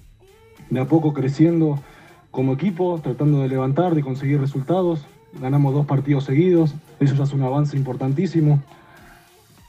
de 0.69 0.79
a 0.79 0.85
poco 0.85 1.13
creciendo 1.13 1.79
como 2.37 2.53
equipo, 2.53 2.99
tratando 3.01 3.41
de 3.41 3.47
levantar, 3.47 3.95
de 3.95 4.03
conseguir 4.03 4.39
resultados. 4.39 5.03
Ganamos 5.41 5.73
dos 5.73 5.87
partidos 5.87 6.25
seguidos, 6.25 6.75
eso 6.99 7.15
ya 7.15 7.23
es 7.23 7.33
un 7.33 7.41
avance 7.41 7.75
importantísimo. 7.75 8.61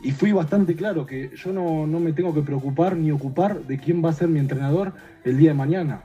Y 0.02 0.10
fui 0.10 0.32
bastante 0.32 0.76
claro 0.76 1.06
que 1.06 1.30
yo 1.34 1.50
no, 1.54 1.86
no 1.86 1.98
me 1.98 2.12
tengo 2.12 2.34
que 2.34 2.42
preocupar 2.42 2.94
ni 2.94 3.10
ocupar 3.10 3.62
de 3.62 3.78
quién 3.78 4.04
va 4.04 4.10
a 4.10 4.12
ser 4.12 4.28
mi 4.28 4.38
entrenador 4.38 4.92
el 5.24 5.38
día 5.38 5.52
de 5.52 5.54
mañana. 5.54 6.02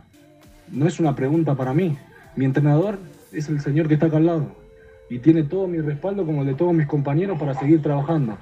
No 0.72 0.88
es 0.88 1.02
una 1.02 1.18
pregunta 1.18 1.54
para 1.56 1.74
mí. 1.74 1.98
Mi 2.38 2.46
entrenador 2.46 2.98
es 3.34 3.50
el 3.50 3.60
señor 3.60 3.90
que 3.90 3.96
está 3.96 4.06
acá 4.06 4.16
al 4.16 4.28
lado 4.28 4.48
y 5.10 5.20
tiene 5.20 5.44
todo 5.44 5.68
mi 5.68 5.82
respaldo 5.82 6.26
como 6.26 6.44
el 6.44 6.48
de 6.48 6.54
todos 6.54 6.74
mis 6.74 6.88
compañeros 6.88 7.38
para 7.38 7.56
seguir 7.56 7.82
trabajando, 7.82 8.38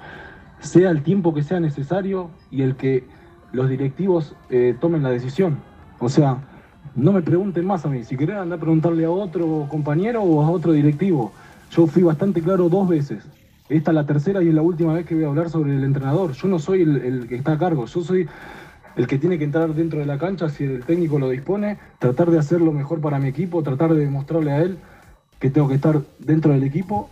sea 0.60 0.90
el 0.90 1.02
tiempo 1.02 1.34
que 1.34 1.42
sea 1.42 1.58
necesario 1.58 2.30
y 2.52 2.62
el 2.62 2.76
que 2.76 3.02
los 3.50 3.68
directivos 3.68 4.36
eh, 4.48 4.76
tomen 4.80 5.02
la 5.02 5.10
decisión. 5.10 5.58
O 5.98 6.08
sea, 6.08 6.51
no 6.94 7.12
me 7.12 7.22
pregunten 7.22 7.66
más 7.66 7.84
a 7.84 7.88
mí, 7.88 8.04
si 8.04 8.16
quieren 8.16 8.36
andar 8.36 8.58
a 8.58 8.60
preguntarle 8.60 9.04
a 9.04 9.10
otro 9.10 9.66
compañero 9.68 10.22
o 10.22 10.42
a 10.42 10.50
otro 10.50 10.72
directivo. 10.72 11.32
Yo 11.70 11.86
fui 11.86 12.02
bastante 12.02 12.42
claro 12.42 12.68
dos 12.68 12.88
veces. 12.88 13.24
Esta 13.68 13.90
es 13.90 13.94
la 13.94 14.04
tercera 14.04 14.42
y 14.42 14.48
es 14.48 14.54
la 14.54 14.62
última 14.62 14.92
vez 14.92 15.06
que 15.06 15.14
voy 15.14 15.24
a 15.24 15.28
hablar 15.28 15.48
sobre 15.48 15.74
el 15.74 15.84
entrenador. 15.84 16.32
Yo 16.32 16.48
no 16.48 16.58
soy 16.58 16.82
el, 16.82 16.96
el 16.98 17.28
que 17.28 17.36
está 17.36 17.52
a 17.52 17.58
cargo, 17.58 17.86
yo 17.86 18.02
soy 18.02 18.28
el 18.96 19.06
que 19.06 19.18
tiene 19.18 19.38
que 19.38 19.44
entrar 19.44 19.74
dentro 19.74 20.00
de 20.00 20.06
la 20.06 20.18
cancha 20.18 20.50
si 20.50 20.64
el 20.64 20.84
técnico 20.84 21.18
lo 21.18 21.30
dispone, 21.30 21.78
tratar 21.98 22.30
de 22.30 22.38
hacer 22.38 22.60
lo 22.60 22.72
mejor 22.72 23.00
para 23.00 23.18
mi 23.18 23.28
equipo, 23.28 23.62
tratar 23.62 23.94
de 23.94 24.00
demostrarle 24.00 24.52
a 24.52 24.58
él 24.58 24.76
que 25.38 25.50
tengo 25.50 25.68
que 25.68 25.74
estar 25.74 26.00
dentro 26.18 26.52
del 26.52 26.62
equipo 26.62 27.08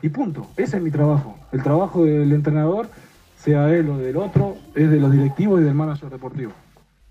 y 0.00 0.08
punto. 0.10 0.46
Ese 0.56 0.76
es 0.76 0.82
mi 0.82 0.90
trabajo. 0.90 1.36
El 1.52 1.62
trabajo 1.62 2.04
del 2.04 2.32
entrenador, 2.32 2.88
sea 3.36 3.70
él 3.74 3.88
o 3.90 3.98
del 3.98 4.16
otro, 4.16 4.56
es 4.74 4.90
de 4.90 5.00
los 5.00 5.12
directivos 5.12 5.60
y 5.60 5.64
del 5.64 5.74
manager 5.74 6.08
deportivo. 6.08 6.52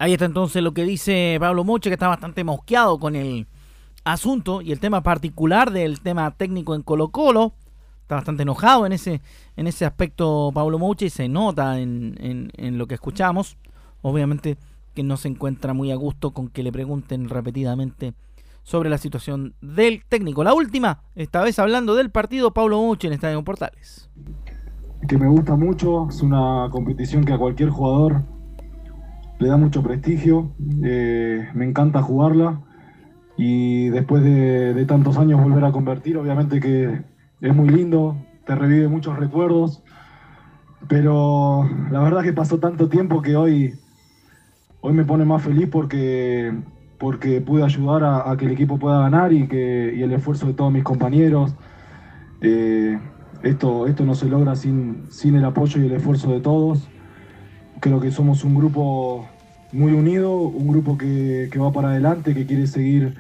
Ahí 0.03 0.11
está 0.11 0.25
entonces 0.25 0.61
lo 0.61 0.73
que 0.73 0.83
dice 0.83 1.37
Pablo 1.39 1.63
Moche, 1.63 1.89
que 1.89 1.93
está 1.93 2.09
bastante 2.09 2.43
mosqueado 2.43 2.99
con 2.99 3.15
el 3.15 3.47
asunto 4.03 4.61
y 4.61 4.73
el 4.73 4.81
tema 4.81 5.01
particular 5.01 5.71
del 5.71 6.01
tema 6.01 6.29
técnico 6.31 6.75
en 6.75 6.81
Colo 6.81 7.07
Colo. 7.07 7.53
Está 8.01 8.15
bastante 8.15 8.43
enojado 8.43 8.85
en 8.85 8.91
ese, 8.91 9.21
en 9.55 9.65
ese 9.65 9.85
aspecto 9.85 10.51
Pablo 10.53 10.77
Moche 10.77 11.05
y 11.05 11.09
se 11.09 11.29
nota 11.29 11.79
en, 11.79 12.51
en, 12.53 12.77
lo 12.77 12.85
que 12.85 12.95
escuchamos 12.95 13.55
obviamente 14.01 14.57
que 14.93 15.03
no 15.03 15.15
se 15.15 15.29
encuentra 15.29 15.73
muy 15.73 15.89
a 15.89 15.95
gusto 15.95 16.31
con 16.31 16.49
que 16.49 16.63
le 16.63 16.73
pregunten 16.73 17.29
repetidamente 17.29 18.13
sobre 18.61 18.89
la 18.89 18.97
situación 18.97 19.53
del 19.61 20.03
técnico. 20.09 20.43
La 20.43 20.53
última, 20.53 20.99
esta 21.15 21.41
vez 21.41 21.59
hablando 21.59 21.95
del 21.95 22.09
partido, 22.09 22.51
Pablo 22.51 22.81
Mucho 22.81 23.07
en 23.07 23.13
Estadio 23.13 23.41
Portales. 23.45 24.09
Que 25.07 25.17
me 25.17 25.29
gusta 25.29 25.55
mucho, 25.55 26.09
es 26.09 26.21
una 26.21 26.67
competición 26.71 27.23
que 27.23 27.31
a 27.31 27.37
cualquier 27.37 27.69
jugador 27.69 28.32
le 29.39 29.47
da 29.47 29.57
mucho 29.57 29.83
prestigio, 29.83 30.53
eh, 30.83 31.47
me 31.53 31.65
encanta 31.65 32.01
jugarla 32.01 32.61
y 33.37 33.89
después 33.89 34.23
de, 34.23 34.85
tantos 34.87 35.17
años 35.17 35.41
volver 35.41 35.65
a 35.65 35.71
convertir, 35.71 36.17
obviamente 36.17 36.59
que 36.59 37.01
es 37.41 37.55
muy 37.55 37.69
lindo, 37.69 38.17
te 38.45 38.55
revive 38.55 38.87
muchos 38.87 39.17
recuerdos, 39.17 39.83
pero 40.87 41.67
la 41.91 42.01
verdad 42.01 42.23
que 42.23 42.33
pasó 42.33 42.59
tanto 42.59 42.89
tiempo 42.89 43.21
que 43.21 43.35
hoy 43.35 43.73
hoy 44.83 44.93
me 44.93 45.05
pone 45.05 45.23
más 45.23 45.41
feliz 45.41 45.69
porque, 45.71 46.53
porque 46.99 47.39
pude 47.39 47.63
ayudar 47.63 48.03
a, 48.03 48.29
a 48.29 48.35
que 48.35 48.45
el 48.45 48.51
equipo 48.51 48.77
pueda 48.77 48.99
ganar 48.99 49.31
y, 49.31 49.47
que, 49.47 49.93
y 49.95 50.03
el 50.03 50.11
esfuerzo 50.11 50.47
de 50.47 50.53
todos 50.53 50.73
mis 50.73 50.83
compañeros. 50.83 51.55
Eh, 52.41 52.99
esto, 53.43 53.87
esto 53.87 54.03
no 54.03 54.13
se 54.13 54.27
logra 54.27 54.55
sin, 54.57 55.05
sin 55.09 55.35
el 55.35 55.45
apoyo 55.45 55.81
y 55.81 55.85
el 55.85 55.93
esfuerzo 55.93 56.31
de 56.31 56.41
todos. 56.41 56.89
Creo 57.83 57.99
que 57.99 58.11
somos 58.11 58.45
un 58.45 58.55
grupo 58.55 59.27
muy 59.73 59.91
unido, 59.91 60.37
un 60.37 60.69
grupo 60.69 60.97
que, 60.97 61.49
que 61.51 61.59
va 61.59 61.73
para 61.73 61.89
adelante, 61.89 62.33
que 62.33 62.45
quiere 62.45 62.65
seguir 62.65 63.15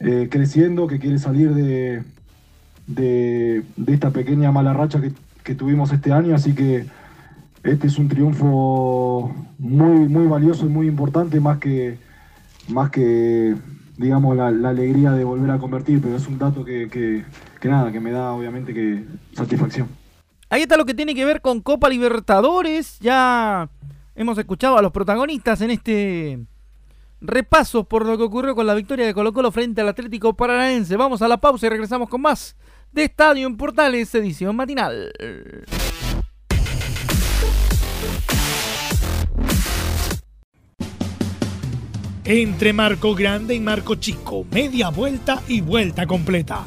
eh, 0.00 0.26
creciendo, 0.28 0.88
que 0.88 0.98
quiere 0.98 1.20
salir 1.20 1.54
de, 1.54 2.02
de, 2.88 3.62
esta 3.86 4.10
pequeña 4.10 4.50
mala 4.50 4.72
racha 4.72 5.00
que, 5.00 5.12
que 5.44 5.54
tuvimos 5.54 5.92
este 5.92 6.10
año. 6.10 6.34
Así 6.34 6.52
que 6.52 6.86
este 7.62 7.86
es 7.86 7.96
un 7.96 8.08
triunfo 8.08 9.32
muy, 9.60 10.08
muy 10.08 10.26
valioso 10.26 10.66
y 10.66 10.68
muy 10.68 10.88
importante, 10.88 11.38
más 11.38 11.58
que, 11.58 11.96
más 12.66 12.90
que 12.90 13.54
digamos, 13.98 14.36
la, 14.36 14.50
la 14.50 14.70
alegría 14.70 15.12
de 15.12 15.22
volver 15.22 15.52
a 15.52 15.58
convertir, 15.58 16.00
pero 16.02 16.16
es 16.16 16.26
un 16.26 16.40
dato 16.40 16.64
que, 16.64 16.88
que, 16.88 17.22
que 17.60 17.68
nada, 17.68 17.92
que 17.92 18.00
me 18.00 18.10
da 18.10 18.32
obviamente 18.32 18.74
que 18.74 19.04
satisfacción. 19.32 19.99
Ahí 20.52 20.62
está 20.62 20.76
lo 20.76 20.84
que 20.84 20.94
tiene 20.94 21.14
que 21.14 21.24
ver 21.24 21.40
con 21.40 21.60
Copa 21.60 21.88
Libertadores. 21.88 22.98
Ya 22.98 23.70
hemos 24.16 24.36
escuchado 24.36 24.76
a 24.76 24.82
los 24.82 24.90
protagonistas 24.90 25.60
en 25.60 25.70
este 25.70 26.40
repaso 27.20 27.84
por 27.84 28.04
lo 28.04 28.18
que 28.18 28.24
ocurrió 28.24 28.56
con 28.56 28.66
la 28.66 28.74
victoria 28.74 29.06
de 29.06 29.14
Colo 29.14 29.32
Colo 29.32 29.52
frente 29.52 29.80
al 29.80 29.88
Atlético 29.88 30.34
Paranaense. 30.34 30.96
Vamos 30.96 31.22
a 31.22 31.28
la 31.28 31.36
pausa 31.36 31.66
y 31.66 31.68
regresamos 31.68 32.08
con 32.08 32.22
más 32.22 32.56
de 32.90 33.04
Estadio 33.04 33.46
en 33.46 33.56
Portales, 33.56 34.12
edición 34.16 34.56
matinal. 34.56 35.12
Entre 42.24 42.72
Marco 42.72 43.14
Grande 43.14 43.54
y 43.54 43.60
Marco 43.60 43.94
Chico, 43.94 44.44
media 44.50 44.88
vuelta 44.88 45.40
y 45.46 45.60
vuelta 45.60 46.08
completa. 46.08 46.66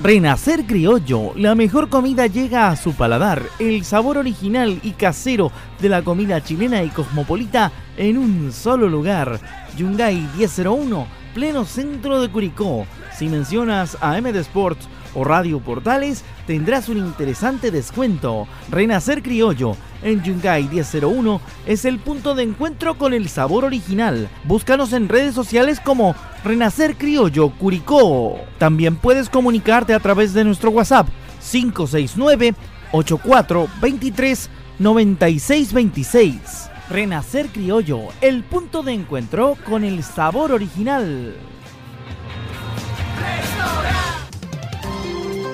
Renacer 0.00 0.66
Criollo, 0.66 1.32
la 1.36 1.54
mejor 1.54 1.88
comida 1.88 2.26
llega 2.26 2.68
a 2.68 2.76
su 2.76 2.94
paladar, 2.94 3.42
el 3.60 3.84
sabor 3.84 4.18
original 4.18 4.80
y 4.82 4.90
casero 4.90 5.52
de 5.80 5.88
la 5.88 6.02
comida 6.02 6.42
chilena 6.42 6.82
y 6.82 6.88
cosmopolita 6.88 7.70
en 7.96 8.18
un 8.18 8.52
solo 8.52 8.88
lugar. 8.88 9.38
Yungay 9.76 10.28
1001, 10.36 11.06
pleno 11.32 11.64
centro 11.64 12.20
de 12.20 12.28
Curicó. 12.28 12.86
Si 13.16 13.28
mencionas 13.28 13.96
a 14.00 14.20
MD 14.20 14.36
Sports 14.40 14.88
o 15.14 15.22
Radio 15.22 15.60
Portales, 15.60 16.24
tendrás 16.44 16.88
un 16.88 16.98
interesante 16.98 17.70
descuento. 17.70 18.48
Renacer 18.70 19.22
Criollo 19.22 19.76
en 20.04 20.22
Yungay 20.22 20.68
1001 20.68 21.40
es 21.66 21.84
el 21.84 21.98
punto 21.98 22.34
de 22.34 22.44
encuentro 22.44 22.96
con 22.96 23.12
el 23.12 23.28
sabor 23.28 23.64
original. 23.64 24.28
Búscanos 24.44 24.92
en 24.92 25.08
redes 25.08 25.34
sociales 25.34 25.80
como 25.80 26.14
Renacer 26.44 26.96
Criollo 26.96 27.50
Curicó. 27.50 28.38
También 28.58 28.96
puedes 28.96 29.28
comunicarte 29.28 29.94
a 29.94 30.00
través 30.00 30.32
de 30.34 30.44
nuestro 30.44 30.70
WhatsApp 30.70 31.08
569 31.50 32.54
8423 32.92 34.50
9626. 34.78 36.70
Renacer 36.90 37.46
Criollo, 37.48 38.00
el 38.20 38.44
punto 38.44 38.82
de 38.82 38.92
encuentro 38.92 39.56
con 39.64 39.84
el 39.84 40.02
sabor 40.02 40.52
original. 40.52 41.34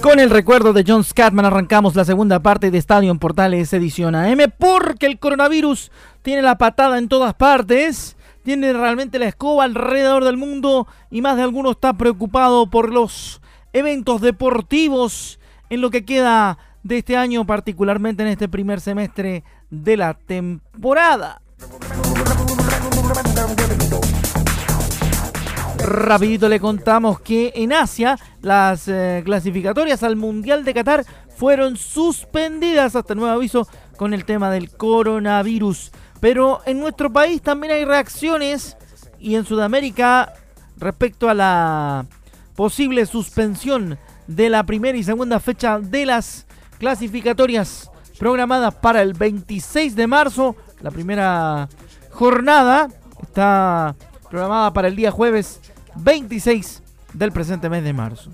Con 0.00 0.18
el 0.18 0.30
recuerdo 0.30 0.72
de 0.72 0.84
John 0.86 1.04
Scatman 1.04 1.44
arrancamos 1.44 1.94
la 1.94 2.06
segunda 2.06 2.40
parte 2.40 2.70
de 2.70 2.78
Estadio 2.78 3.10
en 3.10 3.18
Portales 3.18 3.72
edición 3.74 4.14
AM 4.14 4.38
porque 4.58 5.04
el 5.04 5.18
coronavirus 5.18 5.90
tiene 6.22 6.40
la 6.40 6.56
patada 6.56 6.96
en 6.96 7.08
todas 7.08 7.34
partes, 7.34 8.16
tiene 8.44 8.72
realmente 8.72 9.18
la 9.18 9.26
escoba 9.26 9.64
alrededor 9.64 10.24
del 10.24 10.38
mundo 10.38 10.86
y 11.10 11.20
más 11.20 11.36
de 11.36 11.42
alguno 11.42 11.72
está 11.72 11.92
preocupado 11.92 12.70
por 12.70 12.90
los 12.90 13.42
eventos 13.76 14.22
deportivos 14.22 15.38
en 15.68 15.82
lo 15.82 15.90
que 15.90 16.04
queda 16.04 16.58
de 16.82 16.98
este 16.98 17.16
año, 17.16 17.44
particularmente 17.44 18.22
en 18.22 18.30
este 18.30 18.48
primer 18.48 18.80
semestre 18.80 19.44
de 19.68 19.96
la 19.98 20.14
temporada. 20.14 21.42
Rapidito 25.78 26.48
le 26.48 26.58
contamos 26.58 27.20
que 27.20 27.52
en 27.54 27.74
Asia 27.74 28.18
las 28.40 28.88
eh, 28.88 29.20
clasificatorias 29.24 30.02
al 30.02 30.16
Mundial 30.16 30.64
de 30.64 30.72
Qatar 30.72 31.04
fueron 31.36 31.76
suspendidas 31.76 32.96
hasta 32.96 33.14
nuevo 33.14 33.34
aviso 33.34 33.68
con 33.98 34.14
el 34.14 34.24
tema 34.24 34.50
del 34.50 34.70
coronavirus. 34.70 35.92
Pero 36.20 36.60
en 36.64 36.80
nuestro 36.80 37.12
país 37.12 37.42
también 37.42 37.74
hay 37.74 37.84
reacciones 37.84 38.78
y 39.18 39.34
en 39.34 39.44
Sudamérica 39.44 40.32
respecto 40.78 41.28
a 41.28 41.34
la 41.34 42.06
posible 42.56 43.06
suspensión 43.06 43.98
de 44.26 44.50
la 44.50 44.64
primera 44.64 44.98
y 44.98 45.04
segunda 45.04 45.38
fecha 45.38 45.78
de 45.78 46.06
las 46.06 46.46
clasificatorias 46.78 47.90
programadas 48.18 48.74
para 48.74 49.02
el 49.02 49.12
26 49.12 49.94
de 49.94 50.06
marzo. 50.06 50.56
La 50.80 50.90
primera 50.90 51.68
jornada 52.10 52.88
está 53.22 53.94
programada 54.30 54.72
para 54.72 54.88
el 54.88 54.96
día 54.96 55.10
jueves 55.10 55.60
26 55.96 56.82
del 57.12 57.32
presente 57.32 57.68
mes 57.68 57.84
de 57.84 57.92
marzo. 57.92 58.30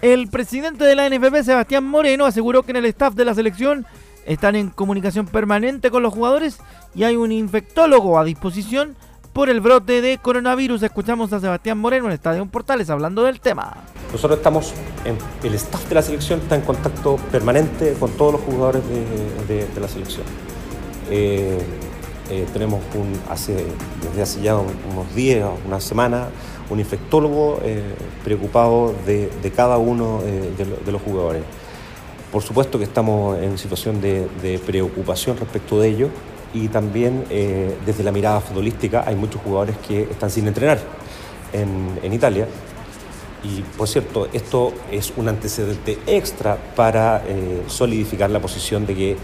El 0.00 0.28
presidente 0.28 0.84
de 0.84 0.94
la 0.94 1.08
NFP, 1.08 1.42
Sebastián 1.42 1.84
Moreno, 1.84 2.24
aseguró 2.24 2.62
que 2.62 2.70
en 2.70 2.76
el 2.76 2.84
staff 2.86 3.14
de 3.14 3.24
la 3.24 3.34
selección 3.34 3.86
están 4.26 4.56
en 4.56 4.70
comunicación 4.70 5.26
permanente 5.26 5.90
con 5.90 6.02
los 6.02 6.12
jugadores 6.12 6.58
y 6.94 7.04
hay 7.04 7.16
un 7.16 7.32
infectólogo 7.32 8.18
a 8.18 8.24
disposición 8.24 8.96
por 9.38 9.48
el 9.50 9.60
brote 9.60 10.02
de 10.02 10.18
coronavirus. 10.18 10.82
Escuchamos 10.82 11.32
a 11.32 11.38
Sebastián 11.38 11.78
Moreno 11.78 12.06
en 12.06 12.10
el 12.10 12.14
Estadio 12.16 12.44
Portales 12.46 12.90
hablando 12.90 13.22
del 13.22 13.38
tema. 13.38 13.72
Nosotros 14.10 14.38
estamos, 14.38 14.72
en, 15.04 15.16
el 15.44 15.54
staff 15.54 15.88
de 15.88 15.94
la 15.94 16.02
selección 16.02 16.40
está 16.40 16.56
en 16.56 16.62
contacto 16.62 17.14
permanente 17.30 17.94
con 18.00 18.10
todos 18.10 18.32
los 18.32 18.40
jugadores 18.40 18.82
de, 18.88 19.54
de- 19.54 19.68
de 19.68 19.80
la 19.80 19.86
selección. 19.86 20.24
Eh, 21.08 21.56
eh, 22.30 22.46
tenemos 22.52 22.80
un, 22.96 23.12
hace, 23.30 23.64
desde 24.02 24.22
hace 24.22 24.42
ya 24.42 24.56
unos 24.56 25.14
días, 25.14 25.48
una 25.64 25.78
semana, 25.78 26.30
un 26.68 26.80
infectólogo 26.80 27.60
eh, 27.62 27.94
preocupado 28.24 28.92
de, 29.06 29.30
de 29.40 29.50
cada 29.52 29.78
uno 29.78 30.18
eh, 30.24 30.52
de, 30.58 30.64
de 30.84 30.90
los 30.90 31.00
jugadores. 31.00 31.44
Por 32.32 32.42
supuesto 32.42 32.76
que 32.76 32.84
estamos 32.86 33.38
en 33.38 33.56
situación 33.56 34.00
de, 34.00 34.26
de 34.42 34.58
preocupación 34.58 35.36
respecto 35.36 35.78
de 35.78 35.90
ello 35.90 36.08
y 36.54 36.68
también 36.68 37.24
eh, 37.30 37.76
desde 37.84 38.02
la 38.04 38.12
mirada 38.12 38.40
futbolística 38.40 39.04
hay 39.06 39.14
muchos 39.16 39.40
jugadores 39.42 39.76
que 39.86 40.02
están 40.02 40.30
sin 40.30 40.48
entrenar 40.48 40.78
en, 41.52 41.98
en 42.02 42.12
Italia 42.12 42.46
y 43.44 43.62
por 43.76 43.86
cierto, 43.86 44.28
esto 44.32 44.72
es 44.90 45.12
un 45.16 45.28
antecedente 45.28 45.98
extra 46.06 46.58
para 46.74 47.22
eh, 47.26 47.62
solidificar 47.68 48.30
la 48.30 48.40
posición 48.40 48.84
de 48.84 48.94
que 48.94 49.16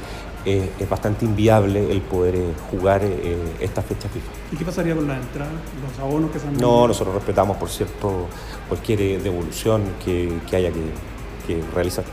eh, 0.46 0.70
es 0.78 0.88
bastante 0.88 1.24
inviable 1.24 1.90
el 1.90 2.00
poder 2.00 2.36
eh, 2.36 2.52
jugar 2.70 3.02
eh, 3.02 3.36
esta 3.60 3.82
fecha 3.82 4.08
FIFA. 4.08 4.26
¿Y 4.52 4.56
qué 4.56 4.64
pasaría 4.64 4.94
con 4.94 5.08
las 5.08 5.18
entradas, 5.18 5.52
los 5.82 5.98
abonos 5.98 6.30
que 6.30 6.38
se 6.38 6.46
han 6.46 6.56
No, 6.58 6.86
nosotros 6.86 7.14
respetamos, 7.14 7.56
por 7.56 7.68
cierto, 7.68 8.28
cualquier 8.68 9.00
eh, 9.00 9.18
devolución 9.18 9.82
que, 10.04 10.38
que 10.48 10.56
haya 10.56 10.70
que, 10.70 10.82
que 11.46 11.62
realizar. 11.74 12.04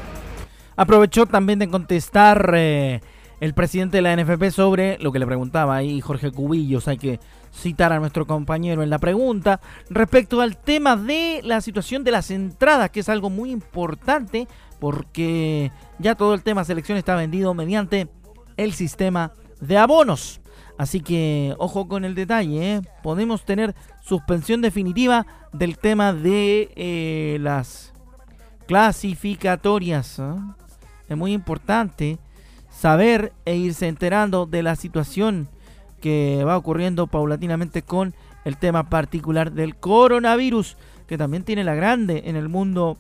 Aprovechó 0.76 1.26
también 1.28 1.60
de 1.60 1.70
contestar 1.70 2.54
eh, 2.56 3.02
el 3.42 3.56
presidente 3.56 3.98
de 3.98 4.04
la 4.04 4.16
NFP 4.16 4.52
sobre 4.52 5.00
lo 5.00 5.12
que 5.12 5.18
le 5.18 5.26
preguntaba 5.26 5.76
ahí 5.76 6.00
Jorge 6.00 6.32
Cubillos. 6.32 6.88
Hay 6.88 6.98
que 6.98 7.20
citar 7.52 7.92
a 7.92 8.00
nuestro 8.00 8.28
compañero 8.28 8.84
en 8.84 8.92
la 8.92 9.00
pregunta 9.00 9.60
respecto 9.90 10.42
al 10.42 10.58
tema 10.58 10.96
de 10.96 11.42
la 11.44 11.60
situación 11.60 12.04
de 12.04 12.12
las 12.12 12.30
entradas, 12.30 12.92
que 12.92 13.00
es 13.00 13.10
algo 13.10 13.32
muy 13.32 13.50
importante 13.50 14.48
porque 14.80 15.72
ya 15.98 16.14
todo 16.14 16.36
el 16.36 16.44
tema 16.44 16.64
selección 16.64 17.00
está 17.00 17.16
vendido 17.16 17.56
mediante 17.56 18.08
el 18.58 18.74
sistema 18.74 19.34
de 19.60 19.78
abonos. 19.78 20.40
Así 20.78 21.02
que 21.02 21.56
ojo 21.58 21.88
con 21.88 22.06
el 22.06 22.14
detalle, 22.14 22.76
¿eh? 22.76 22.82
podemos 23.02 23.44
tener 23.44 23.74
suspensión 24.02 24.62
definitiva 24.62 25.26
del 25.52 25.80
tema 25.80 26.14
de 26.14 26.72
eh, 26.76 27.38
las 27.42 27.92
clasificatorias. 28.68 30.20
¿eh? 30.20 30.36
Es 31.10 31.18
muy 31.18 31.34
importante 31.34 32.20
saber 32.82 33.32
e 33.46 33.56
irse 33.56 33.88
enterando 33.88 34.48
de 34.48 34.64
la 34.64 34.76
situación 34.76 35.50
que 36.02 36.44
va 36.44 36.58
ocurriendo 36.58 37.06
paulatinamente 37.06 37.84
con 37.84 38.16
el 38.44 38.58
tema 38.58 38.90
particular 38.90 39.52
del 39.52 39.76
coronavirus, 39.76 40.78
que 41.06 41.16
también 41.16 41.44
tiene 41.44 41.64
la 41.64 41.76
grande 41.76 42.24
en 42.26 42.36
el 42.36 42.50
mundo 42.50 42.98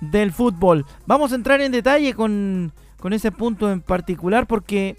del 0.00 0.30
fútbol. 0.30 0.86
Vamos 1.06 1.32
a 1.32 1.34
entrar 1.34 1.60
en 1.60 1.72
detalle 1.72 2.14
con, 2.14 2.72
con 3.00 3.12
ese 3.12 3.32
punto 3.32 3.72
en 3.72 3.80
particular 3.80 4.46
porque 4.46 4.96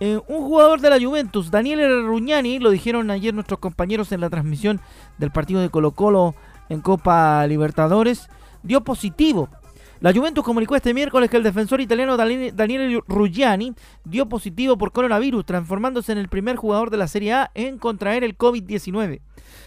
eh, 0.00 0.20
un 0.28 0.42
jugador 0.42 0.82
de 0.82 0.90
la 0.90 1.00
Juventus, 1.00 1.50
Daniel 1.50 2.04
Ruñani, 2.04 2.58
lo 2.58 2.68
dijeron 2.68 3.10
ayer 3.10 3.32
nuestros 3.32 3.58
compañeros 3.58 4.12
en 4.12 4.20
la 4.20 4.28
transmisión 4.28 4.82
del 5.16 5.30
partido 5.30 5.62
de 5.62 5.70
Colo 5.70 5.92
Colo 5.92 6.34
en 6.68 6.82
Copa 6.82 7.46
Libertadores, 7.46 8.28
dio 8.62 8.82
positivo 8.82 9.48
la 10.00 10.12
Juventus 10.14 10.44
comunicó 10.44 10.76
este 10.76 10.94
miércoles 10.94 11.28
que 11.28 11.36
el 11.36 11.42
defensor 11.42 11.80
italiano 11.80 12.16
Daniele 12.16 13.02
Ruggiani 13.06 13.74
dio 14.04 14.28
positivo 14.28 14.78
por 14.78 14.92
coronavirus, 14.92 15.44
transformándose 15.44 16.12
en 16.12 16.18
el 16.18 16.28
primer 16.28 16.56
jugador 16.56 16.88
de 16.90 16.96
la 16.96 17.06
Serie 17.06 17.34
A 17.34 17.50
en 17.54 17.78
contraer 17.78 18.24
el 18.24 18.38
COVID-19. 18.38 19.20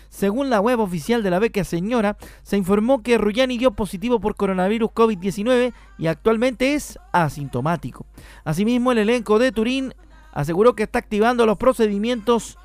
Según 0.09 0.49
la 0.49 0.59
web 0.59 0.79
oficial 0.79 1.21
de 1.21 1.29
la 1.29 1.39
Vecchia 1.39 1.63
Señora, 1.63 2.17
se 2.41 2.57
informó 2.57 3.03
que 3.03 3.17
Ruggiani 3.17 3.57
dio 3.57 3.71
positivo 3.71 4.19
por 4.19 4.35
coronavirus 4.35 4.89
COVID-19 4.89 5.73
y 5.99 6.07
actualmente 6.07 6.73
es 6.73 6.97
asintomático. 7.11 8.05
Asimismo, 8.43 8.91
el 8.91 8.99
elenco 8.99 9.37
de 9.37 9.51
Turín 9.51 9.93
aseguró 10.31 10.75
que 10.75 10.83
está 10.83 10.99
activando 10.99 11.45
los 11.45 11.57
procedimientos 11.57 12.57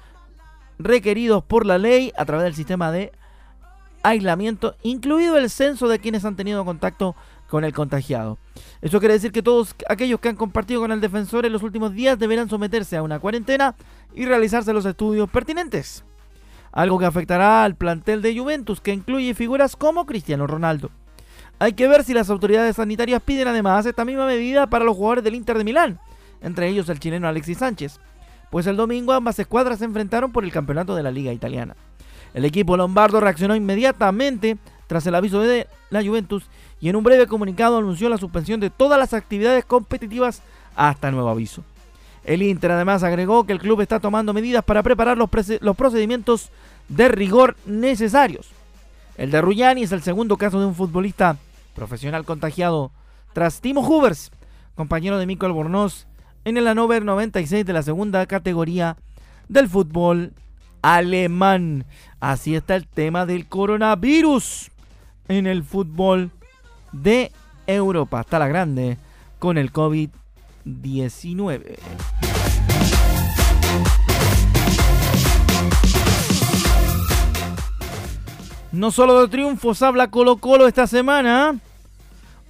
requeridos 0.79 1.45
por 1.45 1.67
la 1.67 1.77
ley 1.77 2.13
a 2.17 2.25
través 2.25 2.45
del 2.45 2.55
sistema 2.55 2.91
de 2.93 3.13
aislamiento, 4.03 4.75
incluido 4.83 5.37
el 5.37 5.51
censo 5.51 5.89
de 5.89 5.99
quienes 5.99 6.25
han 6.25 6.37
tenido 6.37 6.65
contacto 6.65 7.17
con 7.49 7.65
el 7.65 7.73
contagiado. 7.73 8.39
Eso 8.81 9.01
quiere 9.01 9.15
decir 9.15 9.33
que 9.33 9.43
todos 9.43 9.75
aquellos 9.89 10.21
que 10.21 10.29
han 10.29 10.37
compartido 10.37 10.81
con 10.81 10.93
el 10.93 11.01
defensor 11.01 11.47
en 11.47 11.53
los 11.53 11.63
últimos 11.63 11.95
días 11.95 12.19
deberán 12.19 12.49
someterse 12.49 12.97
a 12.97 13.03
una 13.03 13.19
cuarentena 13.19 13.75
y 14.15 14.27
realizarse 14.27 14.73
los 14.73 14.85
estudios 14.85 15.29
pertinentes. 15.31 16.05
Algo 16.71 16.99
que 16.99 17.07
afectará 17.07 17.65
al 17.65 17.75
plantel 17.75 18.23
de 18.23 18.39
Juventus, 18.39 18.81
que 18.81 18.93
incluye 18.93 19.35
figuras 19.35 19.75
como 19.75 20.07
Cristiano 20.07 20.47
Ronaldo. 20.47 20.91
Hay 21.59 21.73
que 21.73 21.89
ver 21.89 22.05
si 22.05 22.15
las 22.15 22.31
autoridades 22.31 22.77
sanitarias 22.77 23.23
piden 23.23 23.49
además 23.49 23.85
esta 23.87 24.05
misma 24.05 24.27
medida 24.27 24.69
para 24.69 24.85
los 24.85 24.97
jugadores 24.97 25.25
del 25.25 25.35
Inter 25.35 25.59
de 25.59 25.65
Milán, 25.65 25.99
entre 26.41 26.69
ellos 26.69 26.89
el 26.89 27.01
chileno 27.01 27.27
Alexis 27.27 27.59
Sánchez, 27.59 27.99
pues 28.51 28.67
el 28.67 28.77
domingo 28.77 29.13
ambas 29.13 29.39
escuadras 29.39 29.81
se 29.81 29.85
enfrentaron 29.85 30.31
por 30.31 30.45
el 30.45 30.53
campeonato 30.53 30.95
de 30.95 31.03
la 31.03 31.11
liga 31.11 31.33
italiana. 31.33 31.75
El 32.35 32.45
equipo 32.45 32.77
lombardo 32.77 33.21
reaccionó 33.21 33.57
inmediatamente 33.57 34.59
tras 34.87 35.07
el 35.07 35.15
aviso 35.15 35.41
de 35.41 35.67
la 35.91 36.03
Juventus 36.03 36.49
y 36.81 36.89
en 36.89 36.97
un 36.97 37.05
breve 37.05 37.27
comunicado 37.27 37.79
anunció 37.79 38.09
la 38.09 38.19
suspensión 38.19 38.61
de 38.61 38.71
todas 38.71 38.99
las 38.99 39.15
actividades 39.15 39.65
competitivas 39.65 40.43
hasta 40.77 41.11
nuevo 41.11 41.29
aviso. 41.29 41.65
El 42.25 42.43
Inter 42.43 42.73
además 42.73 43.03
agregó 43.03 43.45
que 43.45 43.53
el 43.53 43.59
club 43.59 43.81
está 43.81 44.01
tomando 44.01 44.35
medidas 44.35 44.65
para 44.65 44.83
preparar 44.83 45.17
los, 45.17 45.31
procedimientos 45.77 46.51
de 46.89 47.09
rigor 47.09 47.57
necesarios. 47.65 48.51
El 49.17 49.31
de 49.31 49.41
Ruyani 49.41 49.83
es 49.83 49.93
el 49.93 50.03
segundo 50.03 50.37
caso 50.37 50.61
de 50.61 50.67
un 50.67 50.75
futbolista 50.75 51.37
profesional 51.75 52.25
contagiado 52.25 52.91
tras 53.33 53.61
Timo 53.61 53.81
Hubers, 53.81 54.31
compañero 54.75 55.19
de 55.19 55.27
Mico 55.27 55.47
Albornoz, 55.47 56.07
en 56.45 56.57
el 56.57 56.67
Hannover 56.67 57.05
96 57.05 57.65
de 57.65 57.73
la 57.73 57.83
segunda 57.83 58.27
categoría 58.27 58.97
del 59.49 59.69
fútbol 59.69 60.33
alemán. 60.83 61.85
Así 62.21 62.55
está 62.55 62.77
el 62.77 62.87
tema 62.87 63.27
del 63.27 63.47
coronavirus 63.47 64.71
en 65.29 65.47
el 65.47 65.65
fútbol 65.65 66.31
de 66.93 67.33
Europa. 67.67 68.21
Está 68.21 68.39
la 68.39 68.49
grande 68.49 68.99
con 69.39 69.59
el 69.59 69.73
COVID-19. 69.73 71.79
No 78.73 78.91
solo 78.91 79.21
de 79.21 79.29
triunfos 79.29 79.83
habla 79.83 80.11
Colo 80.11 80.37
Colo 80.37 80.69
esta 80.69 80.87
semana. 80.87 81.59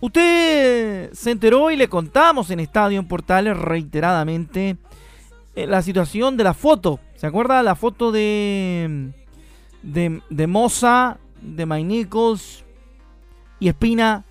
Usted 0.01 1.13
se 1.13 1.31
enteró 1.31 1.71
y 1.71 1.77
le 1.77 1.89
contamos 1.89 2.51
en 2.51 2.61
Estadio 2.61 3.01
en 3.01 3.09
Portales 3.09 3.57
reiteradamente 3.57 4.77
eh, 5.57 5.67
la 5.67 5.83
situación 5.83 6.37
de 6.37 6.45
la 6.45 6.55
foto. 6.55 7.01
¿Se 7.17 7.27
acuerda 7.27 7.63
la 7.63 7.75
foto 7.75 8.13
de, 8.13 9.13
de, 9.83 10.23
de 10.29 10.47
Moza, 10.47 11.19
de 11.41 11.67
Mike 11.67 11.85
Nichols 11.85 12.65
y 13.59 13.69
Espina 13.69 14.25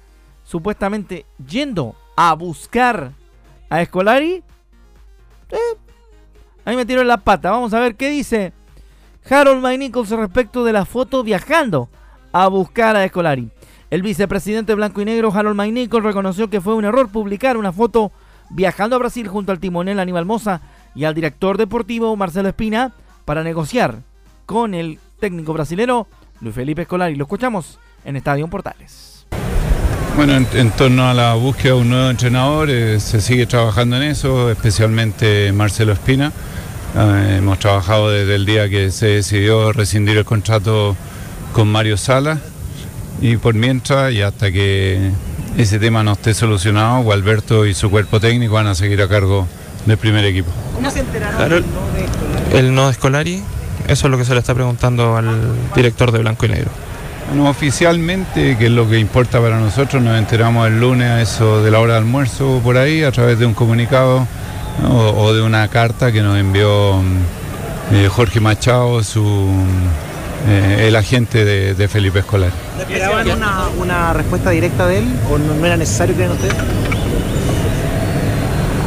supuestamente 0.47 1.25
yendo 1.45 1.95
a 2.15 2.33
buscar 2.33 3.11
a 3.69 3.81
Escolari. 3.81 4.43
Eh, 5.51 5.77
ahí 6.63 6.75
me 6.75 6.85
tiró 6.85 7.03
la 7.03 7.17
pata. 7.17 7.51
Vamos 7.51 7.73
a 7.73 7.79
ver 7.79 7.95
qué 7.95 8.09
dice 8.09 8.53
Harold 9.29 9.61
May 9.61 9.77
Nichols 9.77 10.09
respecto 10.09 10.63
de 10.63 10.71
la 10.71 10.85
foto 10.85 11.21
viajando 11.21 11.89
a 12.31 12.47
buscar 12.47 12.95
a 12.95 13.03
Escolari. 13.03 13.51
El 13.89 14.01
vicepresidente 14.01 14.73
blanco 14.73 15.01
y 15.01 15.05
negro 15.05 15.31
Harold 15.33 15.55
May 15.55 15.71
Nichols 15.71 16.05
reconoció 16.05 16.49
que 16.49 16.61
fue 16.61 16.75
un 16.75 16.85
error 16.85 17.09
publicar 17.09 17.57
una 17.57 17.73
foto 17.73 18.11
viajando 18.49 18.95
a 18.95 18.99
Brasil 18.99 19.27
junto 19.27 19.51
al 19.51 19.59
timonel 19.59 19.99
Aníbal 19.99 20.25
Moza 20.25 20.61
y 20.95 21.03
al 21.03 21.13
director 21.13 21.57
deportivo 21.57 22.15
Marcelo 22.15 22.47
Espina 22.47 22.93
para 23.25 23.43
negociar 23.43 24.01
con 24.45 24.73
el 24.73 24.99
técnico 25.19 25.51
brasilero 25.51 26.07
Luis 26.39 26.55
Felipe 26.55 26.83
Escolari. 26.83 27.15
Lo 27.15 27.25
escuchamos 27.25 27.79
en 28.05 28.15
Estadio 28.15 28.47
Portales. 28.47 29.16
Bueno, 30.17 30.33
en, 30.35 30.71
torno 30.71 31.07
a 31.07 31.13
la 31.13 31.35
búsqueda 31.35 31.75
de 31.75 31.79
un 31.79 31.89
nuevo 31.89 32.09
entrenador, 32.09 32.71
eh, 32.71 32.99
se 32.99 33.21
sigue 33.21 33.45
trabajando 33.45 33.97
en 33.97 34.01
eso, 34.01 34.49
especialmente 34.49 35.51
Marcelo 35.51 35.93
Espina. 35.93 36.31
Eh, 36.97 37.35
hemos 37.37 37.59
trabajado 37.59 38.09
desde 38.09 38.33
el 38.33 38.43
día 38.47 38.67
que 38.67 38.89
se 38.89 39.05
decidió 39.05 39.71
rescindir 39.73 40.17
el 40.17 40.25
contrato 40.25 40.95
con 41.53 41.67
Mario 41.67 41.97
Sala 41.97 42.39
y 43.21 43.37
por 43.37 43.53
mientras 43.53 44.11
y 44.11 44.23
hasta 44.23 44.51
que 44.51 45.11
ese 45.55 45.77
tema 45.77 46.01
no 46.01 46.13
esté 46.13 46.33
solucionado, 46.33 47.03
Gualberto 47.03 47.67
y 47.67 47.75
su 47.75 47.91
cuerpo 47.91 48.19
técnico 48.19 48.55
van 48.55 48.65
a 48.65 48.73
seguir 48.73 48.99
a 49.03 49.07
cargo 49.07 49.47
del 49.85 49.99
primer 49.99 50.25
equipo. 50.25 50.49
¿No 50.81 50.89
se 50.89 51.01
enteraron 51.01 51.63
el 52.53 52.73
no 52.73 52.87
de 52.87 52.91
Escolari? 52.91 53.43
Eso 53.87 54.07
es 54.07 54.11
lo 54.11 54.17
que 54.17 54.25
se 54.25 54.33
le 54.33 54.39
está 54.39 54.55
preguntando 54.55 55.15
al 55.15 55.53
director 55.75 56.11
de 56.11 56.17
Blanco 56.17 56.47
y 56.47 56.49
Negro. 56.49 56.86
Bueno, 57.27 57.49
oficialmente, 57.49 58.57
que 58.57 58.67
es 58.67 58.71
lo 58.71 58.89
que 58.89 58.99
importa 58.99 59.41
para 59.41 59.59
nosotros, 59.59 60.01
nos 60.01 60.17
enteramos 60.17 60.65
el 60.67 60.79
lunes 60.79 61.09
a 61.09 61.21
eso 61.21 61.61
de 61.61 61.71
la 61.71 61.79
hora 61.79 61.93
de 61.93 61.99
almuerzo 61.99 62.61
por 62.63 62.77
ahí, 62.77 63.03
a 63.03 63.11
través 63.11 63.37
de 63.37 63.45
un 63.45 63.53
comunicado 63.53 64.25
o, 64.89 65.33
de 65.33 65.41
una 65.41 65.67
carta 65.67 66.11
que 66.11 66.21
nos 66.21 66.37
envió 66.37 67.01
mm, 67.01 67.95
eh, 67.95 68.07
Jorge 68.09 68.39
Machado, 68.39 69.03
su, 69.03 69.49
eh, 70.47 70.85
el 70.87 70.95
agente 70.95 71.43
de, 71.43 71.87
Felipe 71.89 72.19
Escolar. 72.19 72.51
¿Esperaban 72.79 73.27
una, 73.77 74.13
respuesta 74.13 74.51
directa 74.51 74.87
de 74.87 74.99
él 74.99 75.07
o 75.29 75.37
no, 75.37 75.65
era 75.65 75.75
necesario, 75.75 76.15
creen 76.15 76.31
ustedes? 76.31 76.55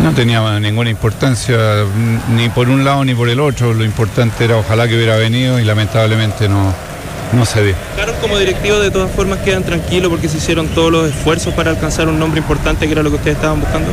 No 0.03 0.13
tenía 0.13 0.59
ninguna 0.61 0.89
importancia 0.89 1.59
mm, 1.85 2.37
ni 2.37 2.49
por 2.49 2.71
un 2.71 2.87
lado 2.87 3.05
ni 3.05 3.15
por 3.15 3.29
el 3.29 3.39
otro. 3.39 3.75
Lo 3.75 3.85
importante 3.85 4.47
era 4.47 4.57
ojalá 4.57 4.89
que 4.89 4.97
hubiera 4.97 5.17
venido 5.17 5.61
y 5.61 5.65
lamentablemente 5.65 6.49
no, 6.49 6.73
no 7.33 7.45
se 7.45 7.65
dio. 7.65 7.75
Claro, 7.95 8.13
como 8.21 8.39
directivo 8.39 8.79
de 8.79 8.91
todas 8.91 9.11
formas 9.11 9.39
quedan 9.41 9.63
tranquilos 9.63 10.11
porque 10.11 10.29
se 10.29 10.39
hicieron 10.39 10.69
todos 10.69 10.91
los 10.91 11.09
esfuerzos 11.09 11.55
para 11.55 11.71
alcanzar 11.71 12.09
un 12.09 12.19
nombre 12.19 12.41
importante 12.41 12.87
que 12.87 12.93
era 12.93 13.03
lo 13.03 13.11
que 13.11 13.17
ustedes 13.17 13.37
estaban 13.37 13.61
buscando. 13.61 13.91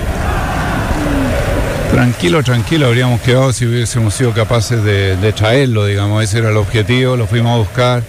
Tranquilo, 1.91 2.43
tranquilo, 2.43 2.87
habríamos 2.87 3.21
quedado 3.21 3.53
si 3.53 3.65
hubiésemos 3.65 4.13
sido 4.13 4.33
capaces 4.33 4.83
de, 4.83 5.33
traerlo, 5.33 5.85
digamos, 5.85 6.23
ese 6.23 6.39
era 6.39 6.49
el 6.49 6.57
objetivo, 6.57 7.15
lo 7.15 7.27
fuimos 7.27 7.53
a 7.53 7.57
buscar, 7.57 8.03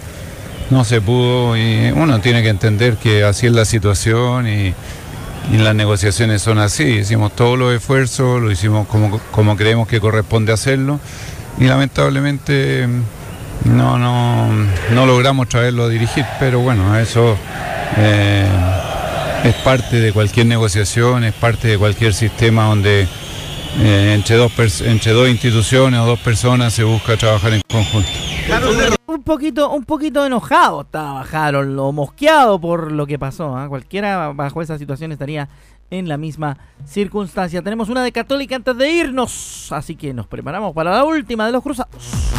no 0.69 0.83
se 0.83 1.01
pudo 1.01 1.57
y 1.57 1.91
uno 1.95 2.19
tiene 2.19 2.43
que 2.43 2.49
entender 2.49 2.97
que 2.97 3.23
así 3.23 3.47
es 3.47 3.53
la 3.53 3.65
situación 3.65 4.47
y, 4.47 4.73
las 5.57 5.73
negociaciones 5.73 6.43
son 6.43 6.59
así, 6.59 6.83
hicimos 6.83 7.35
todos 7.35 7.57
los 7.57 7.73
esfuerzos, 7.73 8.39
lo 8.39 8.51
hicimos 8.51 8.85
como, 8.87 9.19
como 9.31 9.57
creemos 9.57 9.87
que 9.87 9.99
corresponde 9.99 10.53
hacerlo 10.53 10.99
y 11.57 11.63
lamentablemente 11.63 12.87
no, 13.65 13.97
no, 13.97 14.49
no 14.93 15.05
logramos 15.05 15.47
traerlo 15.49 15.83
a 15.83 15.89
dirigir, 15.89 16.25
pero 16.39 16.59
bueno, 16.59 16.97
eso 16.97 17.37
eh, 17.97 18.47
es 19.43 19.55
parte 19.55 19.99
de 19.99 20.13
cualquier 20.13 20.45
negociación, 20.45 21.23
es 21.23 21.33
parte 21.33 21.69
de 21.69 21.77
cualquier 21.77 22.13
sistema 22.13 22.65
donde 22.65 23.07
eh, 23.77 24.13
entre, 24.15 24.35
dos 24.35 24.51
entre 24.81 25.11
dos 25.11 25.29
instituciones 25.29 25.99
o 25.99 26.05
dos 26.05 26.19
personas 26.19 26.73
se 26.73 26.83
busca 26.83 27.17
trabajar 27.17 27.53
en 27.53 27.61
conjunto. 27.69 28.09
Un 29.05 29.23
poquito, 29.23 29.71
un 29.71 29.85
poquito 29.85 30.25
enojado 30.25 30.81
estaba 30.81 31.21
Harold, 31.21 31.77
o 31.79 31.91
mosqueado 31.91 32.59
por 32.59 32.91
lo 32.91 33.05
que 33.05 33.19
pasó. 33.19 33.55
¿ah? 33.55 33.67
Cualquiera 33.67 34.33
bajo 34.33 34.61
esa 34.61 34.77
situación 34.77 35.11
estaría 35.11 35.49
en 35.91 36.07
la 36.07 36.17
misma 36.17 36.57
circunstancia. 36.85 37.61
Tenemos 37.61 37.89
una 37.89 38.03
de 38.03 38.11
Católica 38.11 38.55
antes 38.55 38.77
de 38.77 38.91
irnos, 38.91 39.71
así 39.71 39.95
que 39.95 40.13
nos 40.13 40.27
preparamos 40.27 40.73
para 40.73 40.91
la 40.91 41.03
última 41.03 41.45
de 41.45 41.51
los 41.51 41.63
cruzados. 41.63 42.29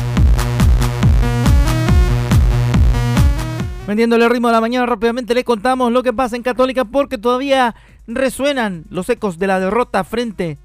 Vendiéndole 3.90 4.24
el 4.24 4.30
ritmo 4.30 4.46
de 4.46 4.52
la 4.52 4.60
mañana, 4.60 4.86
rápidamente 4.86 5.34
le 5.34 5.42
contamos 5.42 5.90
lo 5.90 6.04
que 6.04 6.12
pasa 6.12 6.36
en 6.36 6.44
Católica 6.44 6.84
porque 6.84 7.18
todavía 7.18 7.74
resuenan 8.06 8.84
los 8.88 9.08
ecos 9.08 9.36
de 9.36 9.48
la 9.48 9.58
derrota 9.58 10.04
frente 10.04 10.58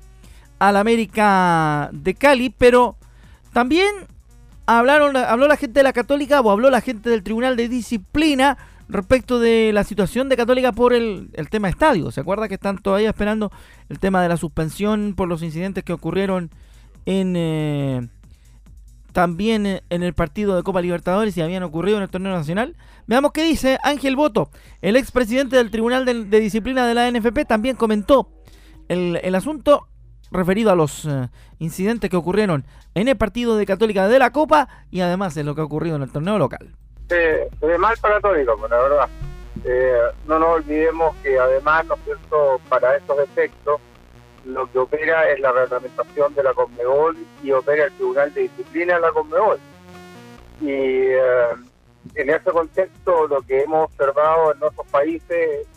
al 0.59 0.77
América 0.77 1.89
de 1.91 2.13
Cali, 2.13 2.51
pero 2.55 2.97
también 3.51 3.88
hablaron, 4.67 5.17
habló 5.17 5.47
la 5.47 5.57
gente 5.57 5.79
de 5.79 5.83
la 5.85 5.91
Católica 5.91 6.39
o 6.39 6.51
habló 6.51 6.69
la 6.69 6.81
gente 6.81 7.09
del 7.09 7.23
Tribunal 7.23 7.55
de 7.55 7.67
Disciplina 7.67 8.59
respecto 8.89 9.39
de 9.39 9.71
la 9.73 9.83
situación 9.83 10.29
de 10.29 10.38
Católica 10.38 10.71
por 10.71 10.93
el, 10.93 11.31
tema 11.49 11.67
estadio. 11.67 12.11
¿Se 12.11 12.21
acuerda 12.21 12.47
que 12.47 12.53
están 12.53 12.77
todavía 12.77 13.09
esperando 13.09 13.51
el 13.89 13.97
tema 13.97 14.21
de 14.21 14.29
la 14.29 14.38
suspensión 14.38 15.15
por 15.15 15.27
los 15.27 15.41
incidentes 15.41 15.83
que 15.83 15.93
ocurrieron 15.93 16.51
en 17.07 17.33
eh, 17.35 18.07
también 19.13 19.65
en 19.65 20.03
el 20.03 20.13
partido 20.13 20.55
de 20.55 20.61
Copa 20.61 20.81
Libertadores 20.81 21.35
y 21.38 21.41
habían 21.41 21.63
ocurrido 21.63 21.97
en 21.97 22.03
el 22.03 22.09
torneo 22.09 22.33
nacional? 22.33 22.75
Veamos 23.07 23.33
qué 23.33 23.43
dice 23.43 23.77
Ángel 23.83 24.15
Boto, 24.15 24.49
el 24.81 24.95
expresidente 24.95 25.57
del 25.57 25.69
Tribunal 25.69 26.05
de, 26.05 26.39
Disciplina 26.39 26.87
de 26.87 26.95
la 26.95 27.11
NFP, 27.11 27.45
también 27.47 27.75
comentó 27.75 28.29
el, 28.87 29.35
asunto 29.35 29.87
referido 30.31 30.71
a 30.71 30.75
los 30.75 31.05
eh, 31.05 31.29
incidentes 31.59 32.09
que 32.09 32.17
ocurrieron 32.17 32.65
en 32.95 33.07
el 33.07 33.15
partido 33.15 33.57
de 33.57 33.67
Católica 33.67 34.07
de 34.07 34.17
la 34.17 34.31
Copa 34.31 34.67
y 34.89 35.01
además 35.01 35.37
en 35.37 35.45
lo 35.45 35.53
que 35.53 35.61
ha 35.61 35.65
ocurrido 35.65 35.97
en 35.97 36.01
el 36.01 36.11
torneo 36.11 36.39
local. 36.39 36.75
Se, 37.07 37.47
ve 37.61 37.77
mal 37.77 37.95
para 38.01 38.15
Católica, 38.15 38.53
la 38.67 38.77
verdad. 38.81 39.09
Eh, 39.63 39.97
no 40.27 40.39
nos 40.39 40.49
olvidemos 40.49 41.15
que 41.17 41.37
además, 41.37 41.85
¿no 41.85 41.95
cierto?, 42.03 42.59
para 42.69 42.97
estos 42.97 43.19
efectos, 43.19 43.79
lo 44.45 44.71
que 44.71 44.79
opera 44.79 45.29
es 45.29 45.39
la 45.39 45.51
reglamentación 45.51 46.33
de 46.33 46.43
la 46.43 46.53
Conmebol 46.53 47.17
y 47.43 47.51
opera 47.51 47.85
el 47.85 47.93
Tribunal 47.93 48.33
de 48.33 48.41
Disciplina 48.41 48.95
de 48.95 49.01
la 49.01 49.11
Conmebol. 49.11 49.59
Y 50.61 50.69
eh, 50.69 51.49
en 52.13 52.29
ese 52.29 52.51
contexto, 52.51 53.27
lo 53.27 53.41
que 53.41 53.61
hemos 53.61 53.85
observado 53.85 54.53
en 54.53 54.59
nuestros 54.59 54.87
países, 54.87 55.67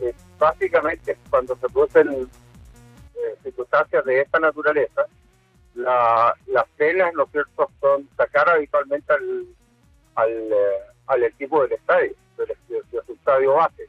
es 0.00 0.14
básicamente 0.38 1.16
cuando 1.30 1.56
se 1.56 1.68
producen 1.68 2.08
eh, 2.12 3.36
circunstancias 3.42 4.04
de 4.04 4.20
esta 4.20 4.38
naturaleza, 4.38 5.06
la, 5.74 6.34
las 6.46 6.64
penas, 6.76 7.12
¿no 7.14 7.26
cierto?, 7.32 7.70
son 7.80 8.08
sacar 8.16 8.48
habitualmente 8.48 9.12
al, 9.12 9.46
al, 10.16 10.30
eh, 10.30 10.54
al 11.06 11.22
equipo 11.24 11.62
del 11.62 11.72
estadio, 11.72 12.12
del, 12.36 12.48
su 13.06 13.12
estadio 13.12 13.54
base. 13.54 13.88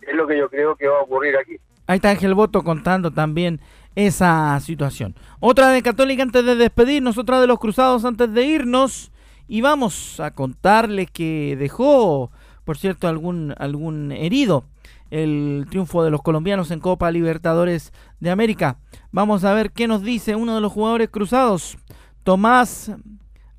Es 0.00 0.14
lo 0.14 0.26
que 0.26 0.38
yo 0.38 0.48
creo 0.48 0.74
que 0.74 0.88
va 0.88 0.98
a 0.98 1.02
ocurrir 1.02 1.36
aquí. 1.36 1.58
Ahí 1.86 1.96
está 1.96 2.10
Ángel 2.10 2.34
Boto 2.34 2.62
contando 2.62 3.10
también 3.10 3.60
esa 3.94 4.58
situación. 4.60 5.14
Otra 5.40 5.68
de 5.68 5.82
Católica 5.82 6.22
antes 6.22 6.44
de 6.44 6.54
despedirnos, 6.54 7.18
otra 7.18 7.40
de 7.40 7.46
los 7.46 7.58
cruzados 7.58 8.04
antes 8.04 8.32
de 8.32 8.44
irnos. 8.44 9.10
Y 9.48 9.62
vamos 9.62 10.20
a 10.20 10.30
contarles 10.32 11.10
que 11.10 11.56
dejó, 11.58 12.30
por 12.64 12.76
cierto, 12.76 13.08
algún, 13.08 13.54
algún 13.58 14.12
herido 14.12 14.64
el 15.10 15.66
triunfo 15.70 16.04
de 16.04 16.10
los 16.10 16.22
colombianos 16.22 16.70
en 16.70 16.80
Copa 16.80 17.10
Libertadores 17.10 17.92
de 18.20 18.30
América. 18.30 18.78
Vamos 19.10 19.44
a 19.44 19.54
ver 19.54 19.72
qué 19.72 19.88
nos 19.88 20.02
dice 20.02 20.36
uno 20.36 20.54
de 20.54 20.60
los 20.60 20.72
jugadores 20.72 21.08
cruzados. 21.08 21.78
Tomás 22.24 22.92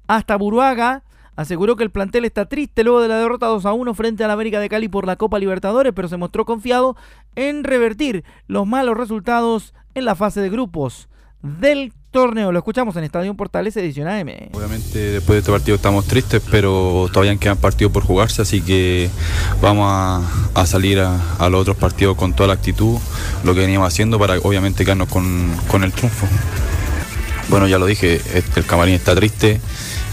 hasta 0.08 0.36
Buruaga 0.36 1.04
aseguró 1.36 1.76
que 1.76 1.84
el 1.84 1.92
plantel 1.92 2.26
está 2.26 2.46
triste 2.46 2.84
luego 2.84 3.02
de 3.02 3.08
la 3.08 3.18
derrota 3.18 3.48
2 3.48 3.66
a 3.66 3.74
1 3.74 3.94
frente 3.94 4.24
a 4.24 4.28
la 4.28 4.34
América 4.34 4.60
de 4.60 4.70
Cali 4.70 4.90
por 4.90 5.08
la 5.08 5.16
Copa 5.16 5.40
Libertadores, 5.40 5.94
pero 5.96 6.08
se 6.08 6.18
mostró 6.18 6.46
confiado 6.46 6.96
en 7.36 7.64
revertir 7.64 8.24
los 8.48 8.68
malos 8.68 8.98
resultados 8.98 9.74
en 9.96 10.06
la 10.06 10.16
fase 10.16 10.42
de 10.42 10.50
grupos 10.50 11.10
del 11.42 11.94
torneo. 12.12 12.52
Lo 12.52 12.60
escuchamos 12.60 12.96
en 12.96 13.04
Estadio 13.04 13.34
Portales, 13.36 13.76
edición 13.78 14.08
AM. 14.08 14.30
Obviamente 14.54 15.00
después 15.00 15.36
de 15.36 15.40
este 15.40 15.52
partido 15.52 15.76
estamos 15.76 16.06
tristes, 16.06 16.42
pero 16.50 17.10
todavía 17.14 17.36
quedan 17.38 17.58
partidos 17.58 17.94
por 17.94 18.04
jugarse, 18.04 18.42
así 18.42 18.62
que 18.62 19.10
vamos 19.62 19.88
a, 20.54 20.66
salir 20.66 21.00
a, 21.00 21.50
los 21.50 21.62
otros 21.62 21.78
partidos 21.78 22.18
con 22.18 22.34
toda 22.34 22.48
la 22.48 22.54
actitud, 22.54 22.98
lo 23.44 23.54
que 23.54 23.62
veníamos 23.62 23.88
haciendo 23.88 24.18
para 24.20 24.38
obviamente 24.40 24.84
quedarnos 24.84 25.10
con, 25.10 25.56
con 25.68 25.84
el 25.84 25.92
triunfo. 25.92 26.28
Bueno, 27.50 27.68
ya 27.68 27.80
lo 27.80 27.86
dije, 27.86 28.22
el 28.56 28.66
camarín 28.66 28.96
está 28.96 29.16
triste 29.16 29.60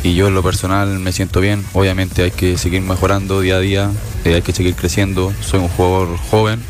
y 0.02 0.14
yo 0.14 0.28
en 0.28 0.34
lo 0.34 0.42
personal 0.42 0.98
me 0.98 1.12
siento 1.12 1.40
bien. 1.40 1.64
Obviamente 1.72 2.22
hay 2.22 2.30
que 2.30 2.56
seguir 2.56 2.80
mejorando 2.80 3.40
día 3.40 3.56
a 3.56 3.60
día, 3.60 3.90
eh, 4.24 4.34
hay 4.34 4.42
que 4.42 4.52
seguir 4.52 4.74
creciendo. 4.74 5.32
Soy 5.40 5.60
un 5.60 5.68
jugador 5.68 6.16
joven 6.30 6.62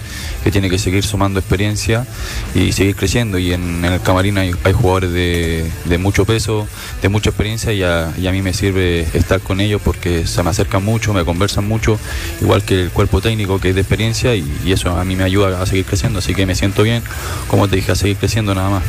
que 0.46 0.52
tiene 0.52 0.70
que 0.70 0.78
seguir 0.78 1.02
sumando 1.02 1.40
experiencia 1.40 2.06
y 2.54 2.70
seguir 2.70 2.94
creciendo. 2.94 3.37
Y 3.37 3.52
en, 3.52 3.85
el 3.85 4.00
camarín 4.00 4.38
hay, 4.38 4.52
jugadores 4.52 5.11
de, 5.11 5.98
mucho 5.98 6.24
peso, 6.24 6.68
de 7.02 7.09
mucha 7.09 7.30
experiencia 7.30 7.72
y 7.72 7.82
a, 7.82 8.12
mí 8.30 8.42
me 8.42 8.52
sirve 8.52 9.09
estar 9.12 9.40
con 9.40 9.61
ellos 9.61 9.82
porque 9.85 10.24
se 10.24 10.44
me 10.44 10.50
acercan 10.50 10.85
mucho, 10.85 11.12
me 11.12 11.24
conversan 11.24 11.66
mucho, 11.66 11.98
igual 12.40 12.62
que 12.62 12.82
el 12.82 12.90
cuerpo 12.90 13.20
técnico 13.20 13.59
que 13.59 13.70
es 13.70 13.74
de 13.74 13.80
experiencia 13.80 14.37
y, 14.37 14.46
eso 14.66 14.96
a 14.96 15.04
mí 15.04 15.16
me 15.16 15.24
ayuda 15.24 15.61
a 15.61 15.66
seguir 15.66 15.85
creciendo. 15.85 16.20
Así 16.20 16.32
que 16.32 16.46
me 16.46 16.54
siento 16.54 16.85
bien, 16.85 17.02
como 17.48 17.66
te 17.66 17.74
dije, 17.74 17.90
a 17.90 17.96
seguir 17.96 18.16
creciendo 18.16 18.54
nada 18.54 18.70
más. 18.70 18.82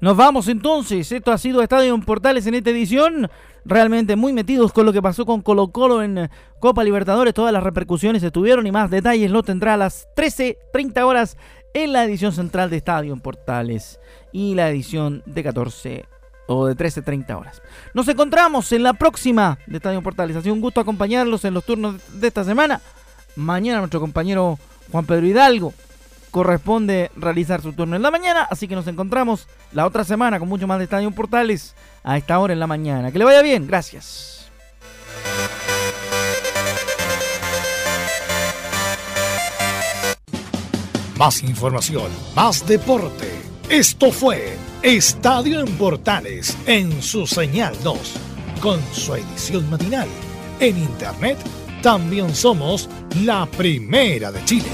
Nos 0.00 0.16
vamos 0.16 0.46
entonces. 0.46 1.10
Esto 1.10 1.32
ha 1.32 1.38
sido 1.38 1.60
Estadio 1.60 1.92
en 1.92 2.02
Portales 2.02 2.46
en 2.46 2.54
esta 2.54 2.70
edición. 2.70 3.28
Realmente 3.64 4.14
muy 4.14 4.32
metidos 4.32 4.72
con 4.72 4.86
lo 4.86 4.92
que 4.92 5.02
pasó 5.02 5.26
con 5.26 5.42
Colo 5.42 5.68
Colo 5.68 6.02
en 6.02 6.30
Copa 6.60 6.84
Libertadores. 6.84 7.34
Todas 7.34 7.52
las 7.52 7.62
repercusiones 7.62 8.22
estuvieron 8.22 8.66
y 8.66 8.72
más 8.72 8.90
detalles 8.90 9.30
lo 9.30 9.42
tendrá 9.42 9.74
a 9.74 9.76
las 9.76 10.06
13.30 10.16 11.02
horas 11.02 11.36
en 11.74 11.92
la 11.92 12.04
edición 12.04 12.32
central 12.32 12.70
de 12.70 12.76
Estadio 12.76 13.12
en 13.12 13.20
Portales 13.20 13.98
y 14.32 14.54
la 14.54 14.70
edición 14.70 15.22
de 15.26 15.42
14 15.42 16.04
o 16.46 16.66
de 16.66 16.76
13.30 16.76 17.36
horas. 17.36 17.60
Nos 17.92 18.06
encontramos 18.06 18.70
en 18.70 18.84
la 18.84 18.94
próxima 18.94 19.58
de 19.66 19.78
Estadio 19.78 19.98
en 19.98 20.04
Portales. 20.04 20.36
Ha 20.36 20.42
sido 20.42 20.54
un 20.54 20.60
gusto 20.60 20.80
acompañarlos 20.80 21.44
en 21.44 21.54
los 21.54 21.64
turnos 21.64 21.96
de 22.20 22.28
esta 22.28 22.44
semana. 22.44 22.80
Mañana 23.34 23.78
nuestro 23.78 24.00
compañero 24.00 24.58
Juan 24.92 25.04
Pedro 25.04 25.26
Hidalgo 25.26 25.74
corresponde 26.30 27.10
realizar 27.16 27.62
su 27.62 27.72
turno 27.72 27.96
en 27.96 28.02
la 28.02 28.10
mañana, 28.10 28.46
así 28.50 28.68
que 28.68 28.74
nos 28.74 28.86
encontramos 28.86 29.46
la 29.72 29.86
otra 29.86 30.04
semana 30.04 30.38
con 30.38 30.48
mucho 30.48 30.66
más 30.66 30.78
de 30.78 30.84
Estadio 30.84 31.10
Portales 31.10 31.74
a 32.04 32.16
esta 32.16 32.38
hora 32.38 32.52
en 32.52 32.60
la 32.60 32.66
mañana. 32.66 33.10
Que 33.10 33.18
le 33.18 33.24
vaya 33.24 33.42
bien, 33.42 33.66
gracias. 33.66 34.50
Más 41.16 41.42
información, 41.42 42.10
más 42.36 42.64
deporte. 42.66 43.28
Esto 43.68 44.12
fue 44.12 44.56
Estadio 44.82 45.60
en 45.60 45.76
Portales 45.76 46.56
en 46.66 47.02
su 47.02 47.26
señal 47.26 47.74
2, 47.82 48.14
con 48.60 48.80
su 48.92 49.14
edición 49.14 49.68
matinal. 49.68 50.08
En 50.60 50.78
internet 50.78 51.38
también 51.82 52.34
somos 52.34 52.88
la 53.24 53.46
primera 53.46 54.30
de 54.30 54.44
Chile. 54.44 54.68